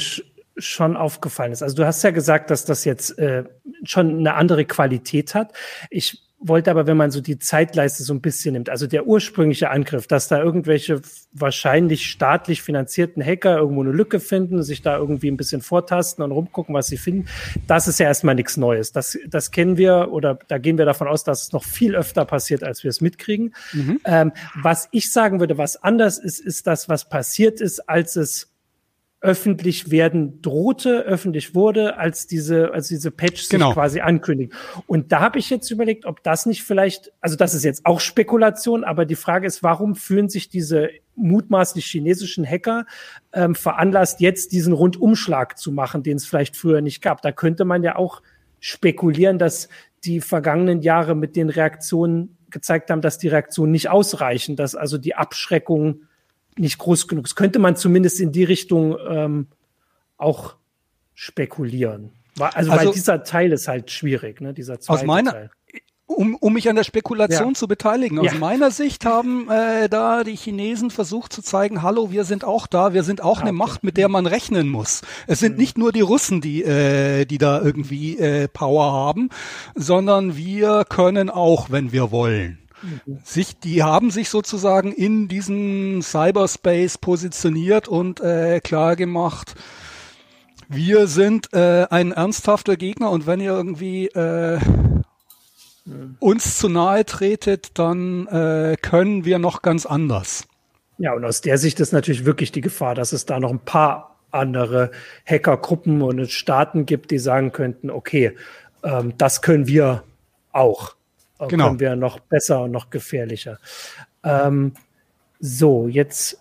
[0.57, 1.62] schon aufgefallen ist.
[1.64, 3.43] Also du hast ja gesagt, dass das jetzt äh,
[3.84, 5.53] schon eine andere Qualität hat.
[5.89, 9.70] Ich wollte aber, wenn man so die Zeitleiste so ein bisschen nimmt, also der ursprüngliche
[9.70, 11.02] Angriff, dass da irgendwelche
[11.34, 16.32] wahrscheinlich staatlich finanzierten Hacker irgendwo eine Lücke finden, sich da irgendwie ein bisschen vortasten und
[16.32, 17.28] rumgucken, was sie finden,
[17.68, 18.92] das ist ja erstmal nichts Neues.
[18.92, 22.26] Das, das kennen wir oder da gehen wir davon aus, dass es noch viel öfter
[22.26, 23.54] passiert, als wir es mitkriegen.
[23.74, 24.00] Mhm.
[24.06, 28.51] Ähm, was ich sagen würde, was anders ist, ist das, was passiert ist, als es
[29.22, 33.67] öffentlich werden drohte, öffentlich wurde, als diese, als diese Patch genau.
[33.67, 34.55] sich quasi ankündigen.
[34.88, 37.99] Und da habe ich jetzt überlegt, ob das nicht vielleicht, also das ist jetzt auch
[37.99, 42.88] Spekulation, aber die Frage ist, warum fühlen sich diese mutmaßlich chinesischen Hacker
[43.32, 47.22] ähm, veranlasst, jetzt diesen Rundumschlag zu machen, den es vielleicht früher nicht gab?
[47.22, 48.24] Da könnte man ja auch
[48.59, 49.69] spekulieren, dass
[50.03, 54.97] die vergangenen Jahre mit den Reaktionen gezeigt haben, dass die Reaktionen nicht ausreichen, dass also
[54.97, 56.01] die Abschreckung
[56.58, 57.26] nicht groß genug.
[57.26, 59.47] Das könnte man zumindest in die Richtung ähm,
[60.18, 60.56] auch
[61.14, 62.12] spekulieren.
[62.39, 64.54] Also, also, weil dieser Teil ist halt schwierig, ne?
[64.54, 65.49] Dieser zweite aus meiner, Teil.
[66.06, 67.54] Um, um mich an der Spekulation ja.
[67.54, 68.20] zu beteiligen.
[68.20, 68.38] Aus ja.
[68.38, 72.93] meiner Sicht haben äh, da die Chinesen versucht zu zeigen, hallo, wir sind auch da,
[72.93, 75.04] wir sind auch ah, eine Macht, mit der man rechnen muss.
[75.28, 75.60] Es sind mhm.
[75.60, 79.30] nicht nur die Russen, die, äh, die da irgendwie äh, Power haben,
[79.76, 82.61] sondern wir können auch, wenn wir wollen.
[83.23, 89.55] Sich, die haben sich sozusagen in diesem Cyberspace positioniert und äh, klar gemacht,
[90.67, 94.59] wir sind äh, ein ernsthafter Gegner und wenn ihr irgendwie äh,
[96.19, 100.47] uns zu nahe tretet, dann äh, können wir noch ganz anders.
[100.97, 103.59] Ja, und aus der Sicht ist natürlich wirklich die Gefahr, dass es da noch ein
[103.59, 104.91] paar andere
[105.25, 108.38] Hackergruppen und Staaten gibt, die sagen könnten, okay,
[108.84, 110.03] ähm, das können wir
[110.51, 110.95] auch
[111.50, 111.68] genau.
[111.68, 113.60] kommen wir noch besser und noch gefährlicher.
[114.24, 114.74] Ähm,
[115.39, 116.39] so, jetzt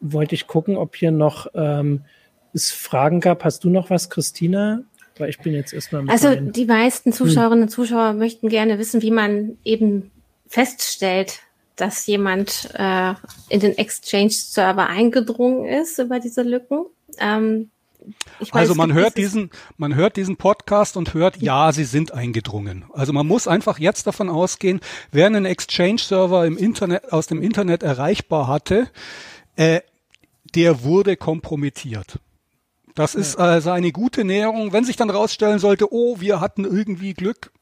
[0.00, 2.04] wollte ich gucken, ob hier noch ähm,
[2.52, 3.44] es Fragen gab.
[3.44, 4.82] Hast du noch was, Christina?
[5.18, 6.08] Weil ich bin jetzt erstmal.
[6.10, 10.10] Also die meisten Zuschauerinnen und Zuschauer möchten gerne wissen, wie man eben
[10.46, 11.40] feststellt,
[11.76, 13.14] dass jemand äh,
[13.48, 16.86] in den Exchange-Server eingedrungen ist über diese Lücken.
[17.18, 17.70] Ähm,
[18.38, 22.84] Weiß, also man hört diesen, man hört diesen Podcast und hört, ja, sie sind eingedrungen.
[22.92, 24.80] Also man muss einfach jetzt davon ausgehen,
[25.10, 28.88] wer einen Exchange-Server im Internet, aus dem Internet erreichbar hatte,
[29.56, 29.80] äh,
[30.54, 32.20] der wurde kompromittiert.
[32.94, 34.72] Das ist also eine gute Näherung.
[34.72, 37.52] Wenn sich dann rausstellen sollte, oh, wir hatten irgendwie Glück,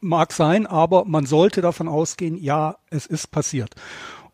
[0.00, 3.74] mag sein, aber man sollte davon ausgehen, ja, es ist passiert.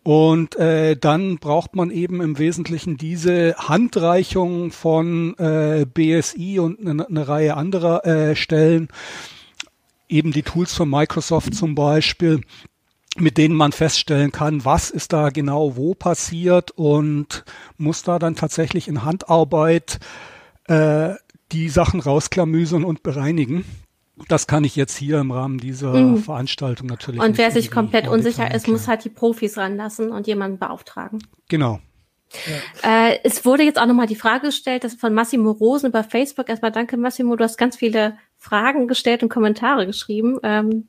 [0.06, 7.08] Und äh, dann braucht man eben im Wesentlichen diese Handreichung von äh, BSI und eine,
[7.08, 8.86] eine Reihe anderer äh, Stellen,
[10.08, 12.40] eben die Tools von Microsoft zum Beispiel,
[13.16, 17.44] mit denen man feststellen kann, was ist da genau wo passiert und
[17.76, 19.98] muss da dann tatsächlich in Handarbeit
[20.68, 21.14] äh,
[21.50, 23.64] die Sachen rausklamüsern und bereinigen.
[24.28, 26.18] Das kann ich jetzt hier im Rahmen dieser mhm.
[26.18, 27.20] Veranstaltung natürlich.
[27.20, 31.22] Und wer sich komplett unsicher ist, muss halt die Profis ranlassen und jemanden beauftragen.
[31.48, 31.80] Genau.
[32.82, 33.08] Ja.
[33.08, 36.48] Äh, es wurde jetzt auch nochmal die Frage gestellt, das von Massimo Rosen über Facebook.
[36.48, 37.36] Erstmal danke, Massimo.
[37.36, 40.38] Du hast ganz viele Fragen gestellt und Kommentare geschrieben.
[40.42, 40.88] Ähm,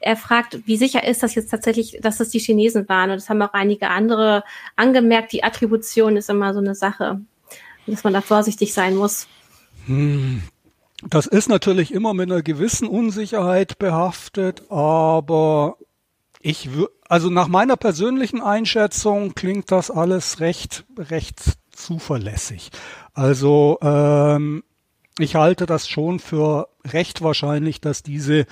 [0.00, 3.10] er fragt, wie sicher ist das jetzt tatsächlich, dass es die Chinesen waren?
[3.10, 4.44] Und das haben auch einige andere
[4.76, 5.32] angemerkt.
[5.32, 7.20] Die Attribution ist immer so eine Sache,
[7.86, 9.26] dass man da vorsichtig sein muss.
[9.86, 10.42] Hm.
[11.02, 15.76] Das ist natürlich immer mit einer gewissen Unsicherheit behaftet, aber
[16.40, 21.40] ich würde, also nach meiner persönlichen Einschätzung klingt das alles recht, recht
[21.70, 22.70] zuverlässig.
[23.14, 24.64] Also ähm,
[25.18, 28.46] ich halte das schon für recht wahrscheinlich, dass diese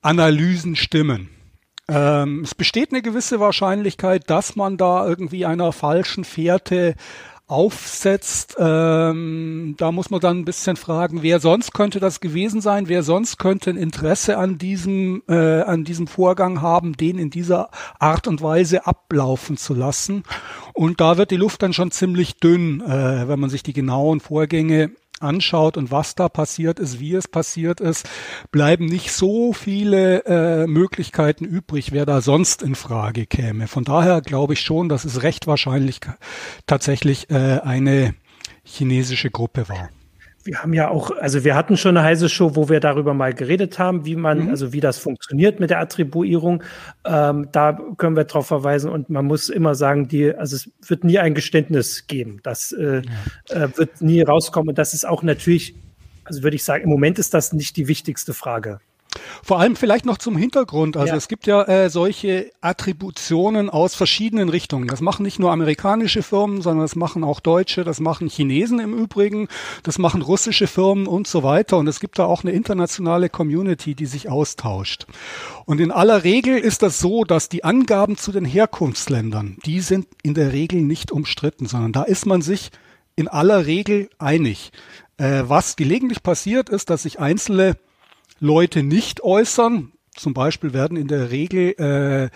[0.00, 1.30] Analysen stimmen.
[1.88, 6.94] Ähm, es besteht eine gewisse Wahrscheinlichkeit, dass man da irgendwie einer falschen Fährte
[7.46, 8.56] aufsetzt.
[8.58, 13.02] Ähm, da muss man dann ein bisschen fragen, wer sonst könnte das gewesen sein, wer
[13.02, 17.68] sonst könnte ein Interesse an diesem, äh, an diesem Vorgang haben, den in dieser
[17.98, 20.22] Art und Weise ablaufen zu lassen.
[20.72, 24.20] Und da wird die Luft dann schon ziemlich dünn, äh, wenn man sich die genauen
[24.20, 24.92] Vorgänge
[25.24, 28.08] anschaut und was da passiert ist, wie es passiert ist,
[28.52, 33.66] bleiben nicht so viele äh, Möglichkeiten übrig, wer da sonst in Frage käme.
[33.66, 36.00] Von daher glaube ich schon, dass es recht wahrscheinlich
[36.66, 38.14] tatsächlich äh, eine
[38.64, 39.90] chinesische Gruppe war
[40.44, 43.32] wir haben ja auch, also wir hatten schon eine heiße Show, wo wir darüber mal
[43.32, 44.50] geredet haben, wie man, mhm.
[44.50, 46.62] also wie das funktioniert mit der Attribuierung.
[47.04, 51.04] Ähm, da können wir darauf verweisen und man muss immer sagen, die, also es wird
[51.04, 52.40] nie ein Geständnis geben.
[52.42, 53.02] Das äh,
[53.50, 53.64] ja.
[53.64, 54.70] äh, wird nie rauskommen.
[54.70, 55.74] Und das ist auch natürlich,
[56.24, 58.80] also würde ich sagen, im Moment ist das nicht die wichtigste Frage.
[59.42, 60.96] Vor allem vielleicht noch zum Hintergrund.
[60.96, 61.16] Also ja.
[61.16, 64.88] es gibt ja äh, solche Attributionen aus verschiedenen Richtungen.
[64.88, 68.94] Das machen nicht nur amerikanische Firmen, sondern das machen auch Deutsche, das machen Chinesen im
[68.94, 69.48] Übrigen,
[69.82, 71.76] das machen russische Firmen und so weiter.
[71.78, 75.06] Und es gibt da auch eine internationale Community, die sich austauscht.
[75.66, 80.06] Und in aller Regel ist das so, dass die Angaben zu den Herkunftsländern, die sind
[80.22, 82.70] in der Regel nicht umstritten, sondern da ist man sich
[83.16, 84.72] in aller Regel einig.
[85.16, 87.76] Äh, was gelegentlich passiert, ist, dass sich einzelne
[88.40, 89.92] Leute nicht äußern.
[90.16, 92.30] Zum Beispiel werden in der Regel äh,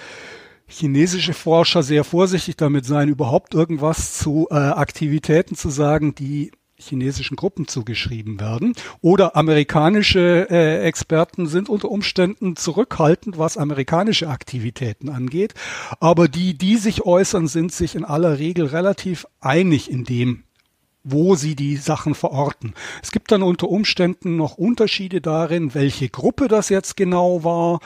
[0.66, 7.36] chinesische Forscher sehr vorsichtig damit sein, überhaupt irgendwas zu äh, Aktivitäten zu sagen, die chinesischen
[7.36, 8.74] Gruppen zugeschrieben werden.
[9.00, 15.54] Oder amerikanische äh, Experten sind unter Umständen zurückhaltend, was amerikanische Aktivitäten angeht.
[16.00, 20.44] Aber die, die sich äußern, sind sich in aller Regel relativ einig in dem,
[21.04, 22.74] wo sie die Sachen verorten.
[23.02, 27.80] Es gibt dann unter Umständen noch Unterschiede darin, welche Gruppe das jetzt genau war,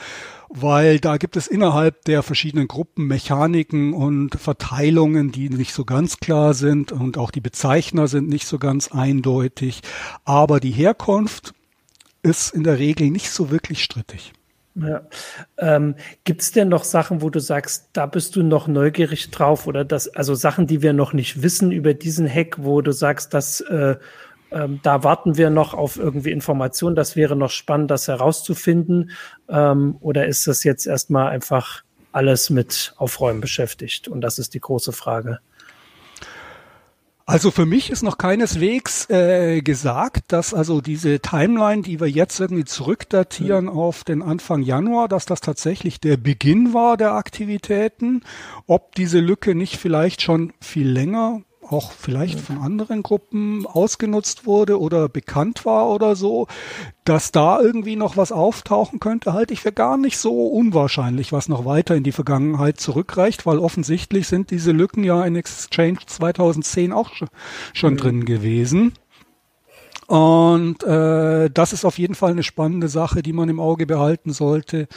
[0.49, 6.17] weil da gibt es innerhalb der verschiedenen Gruppen Mechaniken und Verteilungen, die nicht so ganz
[6.17, 9.81] klar sind und auch die Bezeichner sind nicht so ganz eindeutig.
[10.25, 11.53] Aber die Herkunft
[12.21, 14.33] ist in der Regel nicht so wirklich strittig.
[14.75, 15.01] Ja.
[15.57, 19.67] Ähm, Gibt es denn noch Sachen, wo du sagst, da bist du noch neugierig drauf
[19.67, 23.35] oder das, also Sachen, die wir noch nicht wissen über diesen Hack, wo du sagst,
[23.35, 23.97] dass äh,
[24.53, 29.11] ähm, da warten wir noch auf irgendwie Informationen, das wäre noch spannend, das herauszufinden?
[29.49, 34.07] Ähm, oder ist das jetzt erstmal einfach alles mit Aufräumen beschäftigt?
[34.07, 35.39] Und das ist die große Frage.
[37.25, 42.39] Also für mich ist noch keineswegs äh, gesagt, dass also diese Timeline, die wir jetzt
[42.41, 43.71] irgendwie zurückdatieren mhm.
[43.71, 48.23] auf den Anfang Januar, dass das tatsächlich der Beginn war der Aktivitäten.
[48.67, 54.79] Ob diese Lücke nicht vielleicht schon viel länger auch vielleicht von anderen Gruppen ausgenutzt wurde
[54.79, 56.47] oder bekannt war oder so,
[57.03, 61.49] dass da irgendwie noch was auftauchen könnte, halte ich für gar nicht so unwahrscheinlich, was
[61.49, 66.93] noch weiter in die Vergangenheit zurückreicht, weil offensichtlich sind diese Lücken ja in Exchange 2010
[66.93, 67.11] auch
[67.73, 67.97] schon mhm.
[67.97, 68.93] drin gewesen.
[70.07, 74.33] Und äh, das ist auf jeden Fall eine spannende Sache, die man im Auge behalten
[74.33, 74.87] sollte.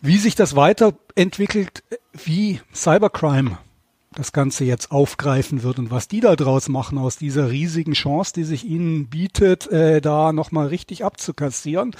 [0.00, 3.58] Wie sich das weiterentwickelt, wie Cybercrime
[4.18, 8.32] das Ganze jetzt aufgreifen wird und was die da draus machen aus dieser riesigen Chance,
[8.34, 11.94] die sich ihnen bietet, äh, da nochmal richtig abzukassieren.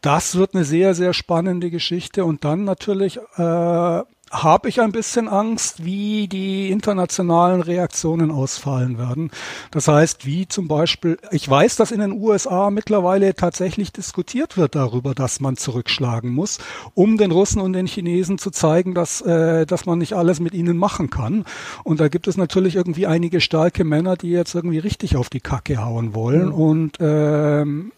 [0.00, 5.28] Das wird eine sehr, sehr spannende Geschichte und dann natürlich äh, habe ich ein bisschen
[5.28, 9.30] Angst, wie die internationalen Reaktionen ausfallen werden.
[9.70, 14.74] Das heißt, wie zum Beispiel, ich weiß, dass in den USA mittlerweile tatsächlich diskutiert wird
[14.74, 16.58] darüber, dass man zurückschlagen muss,
[16.94, 20.54] um den Russen und den Chinesen zu zeigen, dass, äh, dass man nicht alles mit
[20.54, 21.44] ihnen machen kann.
[21.84, 25.40] Und da gibt es natürlich irgendwie einige starke Männer, die jetzt irgendwie richtig auf die
[25.40, 26.46] Kacke hauen wollen.
[26.46, 26.54] Mhm.
[26.54, 27.92] Und ähm,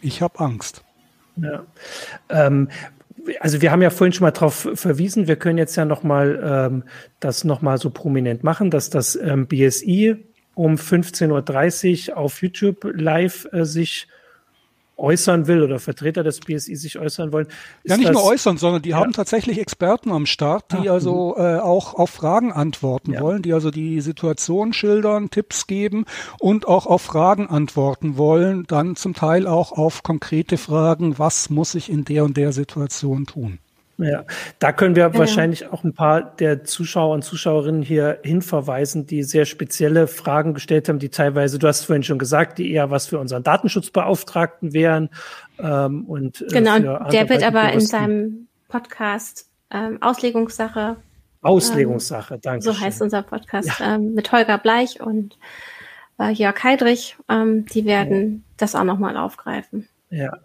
[0.00, 0.82] ich habe Angst.
[1.36, 1.62] Ja.
[2.28, 2.68] Ähm,
[3.38, 6.84] also wir haben ja vorhin schon mal darauf verwiesen, wir können jetzt ja nochmal ähm,
[7.20, 10.16] das nochmal so prominent machen, dass das ähm, BSI
[10.54, 14.08] um 15.30 Uhr auf YouTube live äh, sich
[15.00, 17.48] äußern will oder Vertreter des BSI sich äußern wollen.
[17.84, 18.98] Ja, nicht nur äußern, sondern die ja.
[18.98, 21.44] haben tatsächlich Experten am Start, die Ach, also mhm.
[21.44, 23.20] äh, auch auf Fragen antworten ja.
[23.20, 26.04] wollen, die also die Situation schildern, Tipps geben
[26.38, 31.74] und auch auf Fragen antworten wollen, dann zum Teil auch auf konkrete Fragen, was muss
[31.74, 33.58] ich in der und der Situation tun.
[34.02, 34.24] Ja,
[34.58, 35.18] da können wir ja.
[35.18, 40.88] wahrscheinlich auch ein paar der Zuschauer und Zuschauerinnen hier hinverweisen, die sehr spezielle Fragen gestellt
[40.88, 45.10] haben, die teilweise, du hast vorhin schon gesagt, die eher was für unseren Datenschutzbeauftragten wären.
[45.58, 46.78] Ähm, und, äh, genau,
[47.10, 50.96] der wird aber in seinem Podcast ähm, Auslegungssache.
[51.42, 52.64] Auslegungssache, ähm, danke.
[52.64, 52.84] So schön.
[52.84, 53.96] heißt unser Podcast ja.
[53.96, 55.38] ähm, mit Holger Bleich und
[56.18, 57.16] äh, Jörg Heidrich.
[57.28, 58.54] Ähm, die werden ja.
[58.56, 59.88] das auch nochmal aufgreifen.
[60.10, 60.38] Ja.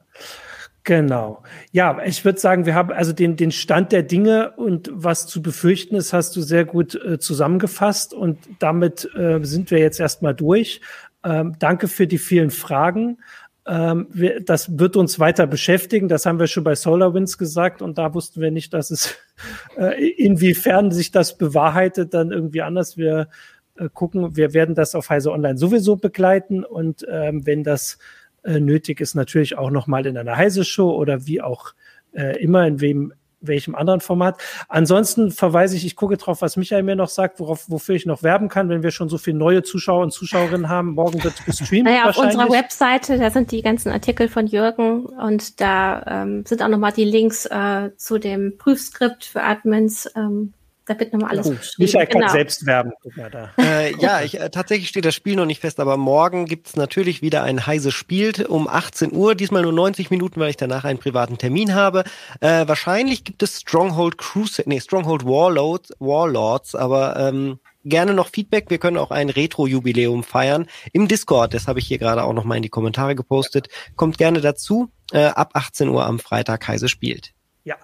[0.85, 1.41] Genau.
[1.71, 5.41] Ja, ich würde sagen, wir haben also den, den Stand der Dinge und was zu
[5.41, 10.35] befürchten ist, hast du sehr gut äh, zusammengefasst und damit äh, sind wir jetzt erstmal
[10.35, 10.81] durch.
[11.23, 13.17] Ähm, danke für die vielen Fragen.
[13.65, 16.07] Ähm, wir, das wird uns weiter beschäftigen.
[16.07, 19.17] Das haben wir schon bei SolarWinds gesagt und da wussten wir nicht, dass es
[19.77, 22.95] äh, inwiefern sich das bewahrheitet, dann irgendwie anders.
[22.95, 23.29] Wir
[23.75, 27.97] äh, gucken, wir werden das auf Heise Online sowieso begleiten und ähm, wenn das
[28.45, 31.73] äh, nötig ist, natürlich auch nochmal in einer Heise-Show oder wie auch
[32.13, 33.13] äh, immer, in wem
[33.47, 34.41] welchem anderen Format.
[34.67, 38.23] Ansonsten verweise ich, ich gucke drauf, was Michael mir noch sagt, worauf, wofür ich noch
[38.23, 40.93] werben kann, wenn wir schon so viele neue Zuschauer und Zuschauerinnen haben.
[40.93, 41.85] Morgen wird gestreamt.
[41.85, 46.61] Naja, auf unserer Webseite, da sind die ganzen Artikel von Jürgen und da ähm, sind
[46.61, 50.09] auch nochmal die Links äh, zu dem Prüfskript für Admins.
[50.15, 50.53] Ähm,
[50.85, 52.31] da wird nochmal alles oh, Michael kann genau.
[52.31, 52.91] selbst werben.
[53.01, 53.51] Guck mal da.
[53.57, 57.21] Äh, ja, ich, äh, tatsächlich steht das Spiel noch nicht fest, aber morgen gibt's natürlich
[57.21, 59.35] wieder ein heißes Spiel um 18 Uhr.
[59.35, 62.03] Diesmal nur 90 Minuten, weil ich danach einen privaten Termin habe.
[62.39, 68.69] Äh, wahrscheinlich gibt es Stronghold Crusade, nee, Stronghold Warlords, Warlords aber ähm, gerne noch Feedback.
[68.69, 71.53] Wir können auch ein Retro-Jubiläum feiern im Discord.
[71.53, 73.69] Das habe ich hier gerade auch noch mal in die Kommentare gepostet.
[73.95, 74.89] Kommt gerne dazu.
[75.11, 77.31] Äh, ab 18 Uhr am Freitag Heise spielt.
[77.63, 77.77] Ja.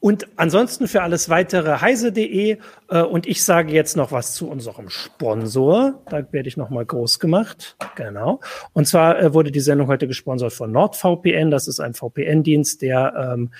[0.00, 4.90] Und ansonsten für alles weitere heise.de äh, und ich sage jetzt noch was zu unserem
[4.90, 6.02] Sponsor.
[6.08, 7.76] Da werde ich noch mal groß gemacht.
[7.96, 8.40] Genau.
[8.72, 11.50] Und zwar äh, wurde die Sendung heute gesponsert von NordVPN.
[11.50, 13.50] Das ist ein VPN-Dienst, der ähm,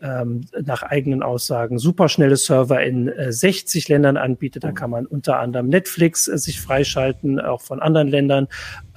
[0.00, 4.62] ähm, nach eigenen Aussagen superschnelle Server in äh, 60 Ländern anbietet.
[4.62, 8.46] Da kann man unter anderem Netflix äh, sich freischalten, auch von anderen Ländern.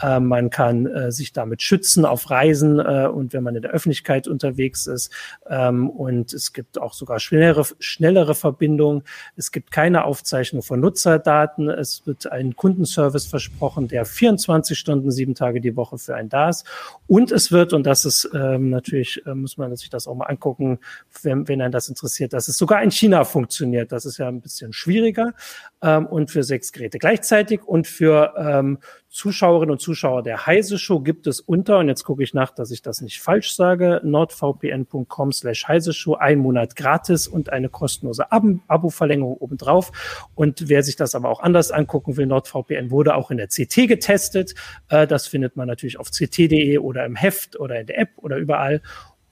[0.01, 3.71] Äh, man kann äh, sich damit schützen auf Reisen äh, und wenn man in der
[3.71, 5.11] Öffentlichkeit unterwegs ist.
[5.47, 9.03] Ähm, und es gibt auch sogar schnellere, schnellere Verbindungen.
[9.35, 11.69] Es gibt keine Aufzeichnung von Nutzerdaten.
[11.69, 16.49] Es wird ein Kundenservice versprochen, der 24 Stunden, sieben Tage die Woche für einen da
[16.49, 16.65] ist.
[17.07, 20.25] Und es wird, und das ist ähm, natürlich, äh, muss man sich das auch mal
[20.25, 20.79] angucken,
[21.21, 23.91] wenn, wenn einen das interessiert, dass es sogar in China funktioniert.
[23.91, 25.33] Das ist ja ein bisschen schwieriger
[25.81, 28.79] ähm, und für sechs Geräte gleichzeitig und für ähm,
[29.11, 32.71] Zuschauerinnen und Zuschauer der Heise Show gibt es unter, und jetzt gucke ich nach, dass
[32.71, 38.31] ich das nicht falsch sage, nordvpn.com slash Heise Show, ein Monat gratis und eine kostenlose
[38.31, 39.91] Ab Abo-Verlängerung obendrauf.
[40.33, 43.89] Und wer sich das aber auch anders angucken will, NordVPN wurde auch in der CT
[43.89, 44.55] getestet.
[44.87, 48.37] Äh, das findet man natürlich auf ct.de oder im Heft oder in der App oder
[48.37, 48.81] überall.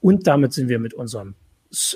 [0.00, 1.36] Und damit sind wir mit unserem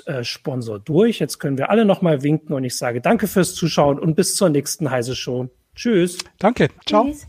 [0.07, 1.19] äh, Sponsor durch.
[1.19, 4.49] Jetzt können wir alle nochmal winken und ich sage danke fürs Zuschauen und bis zur
[4.49, 5.49] nächsten Heise Show.
[5.75, 6.17] Tschüss.
[6.39, 6.69] Danke.
[6.87, 7.05] Ciao.
[7.05, 7.27] Tschüss.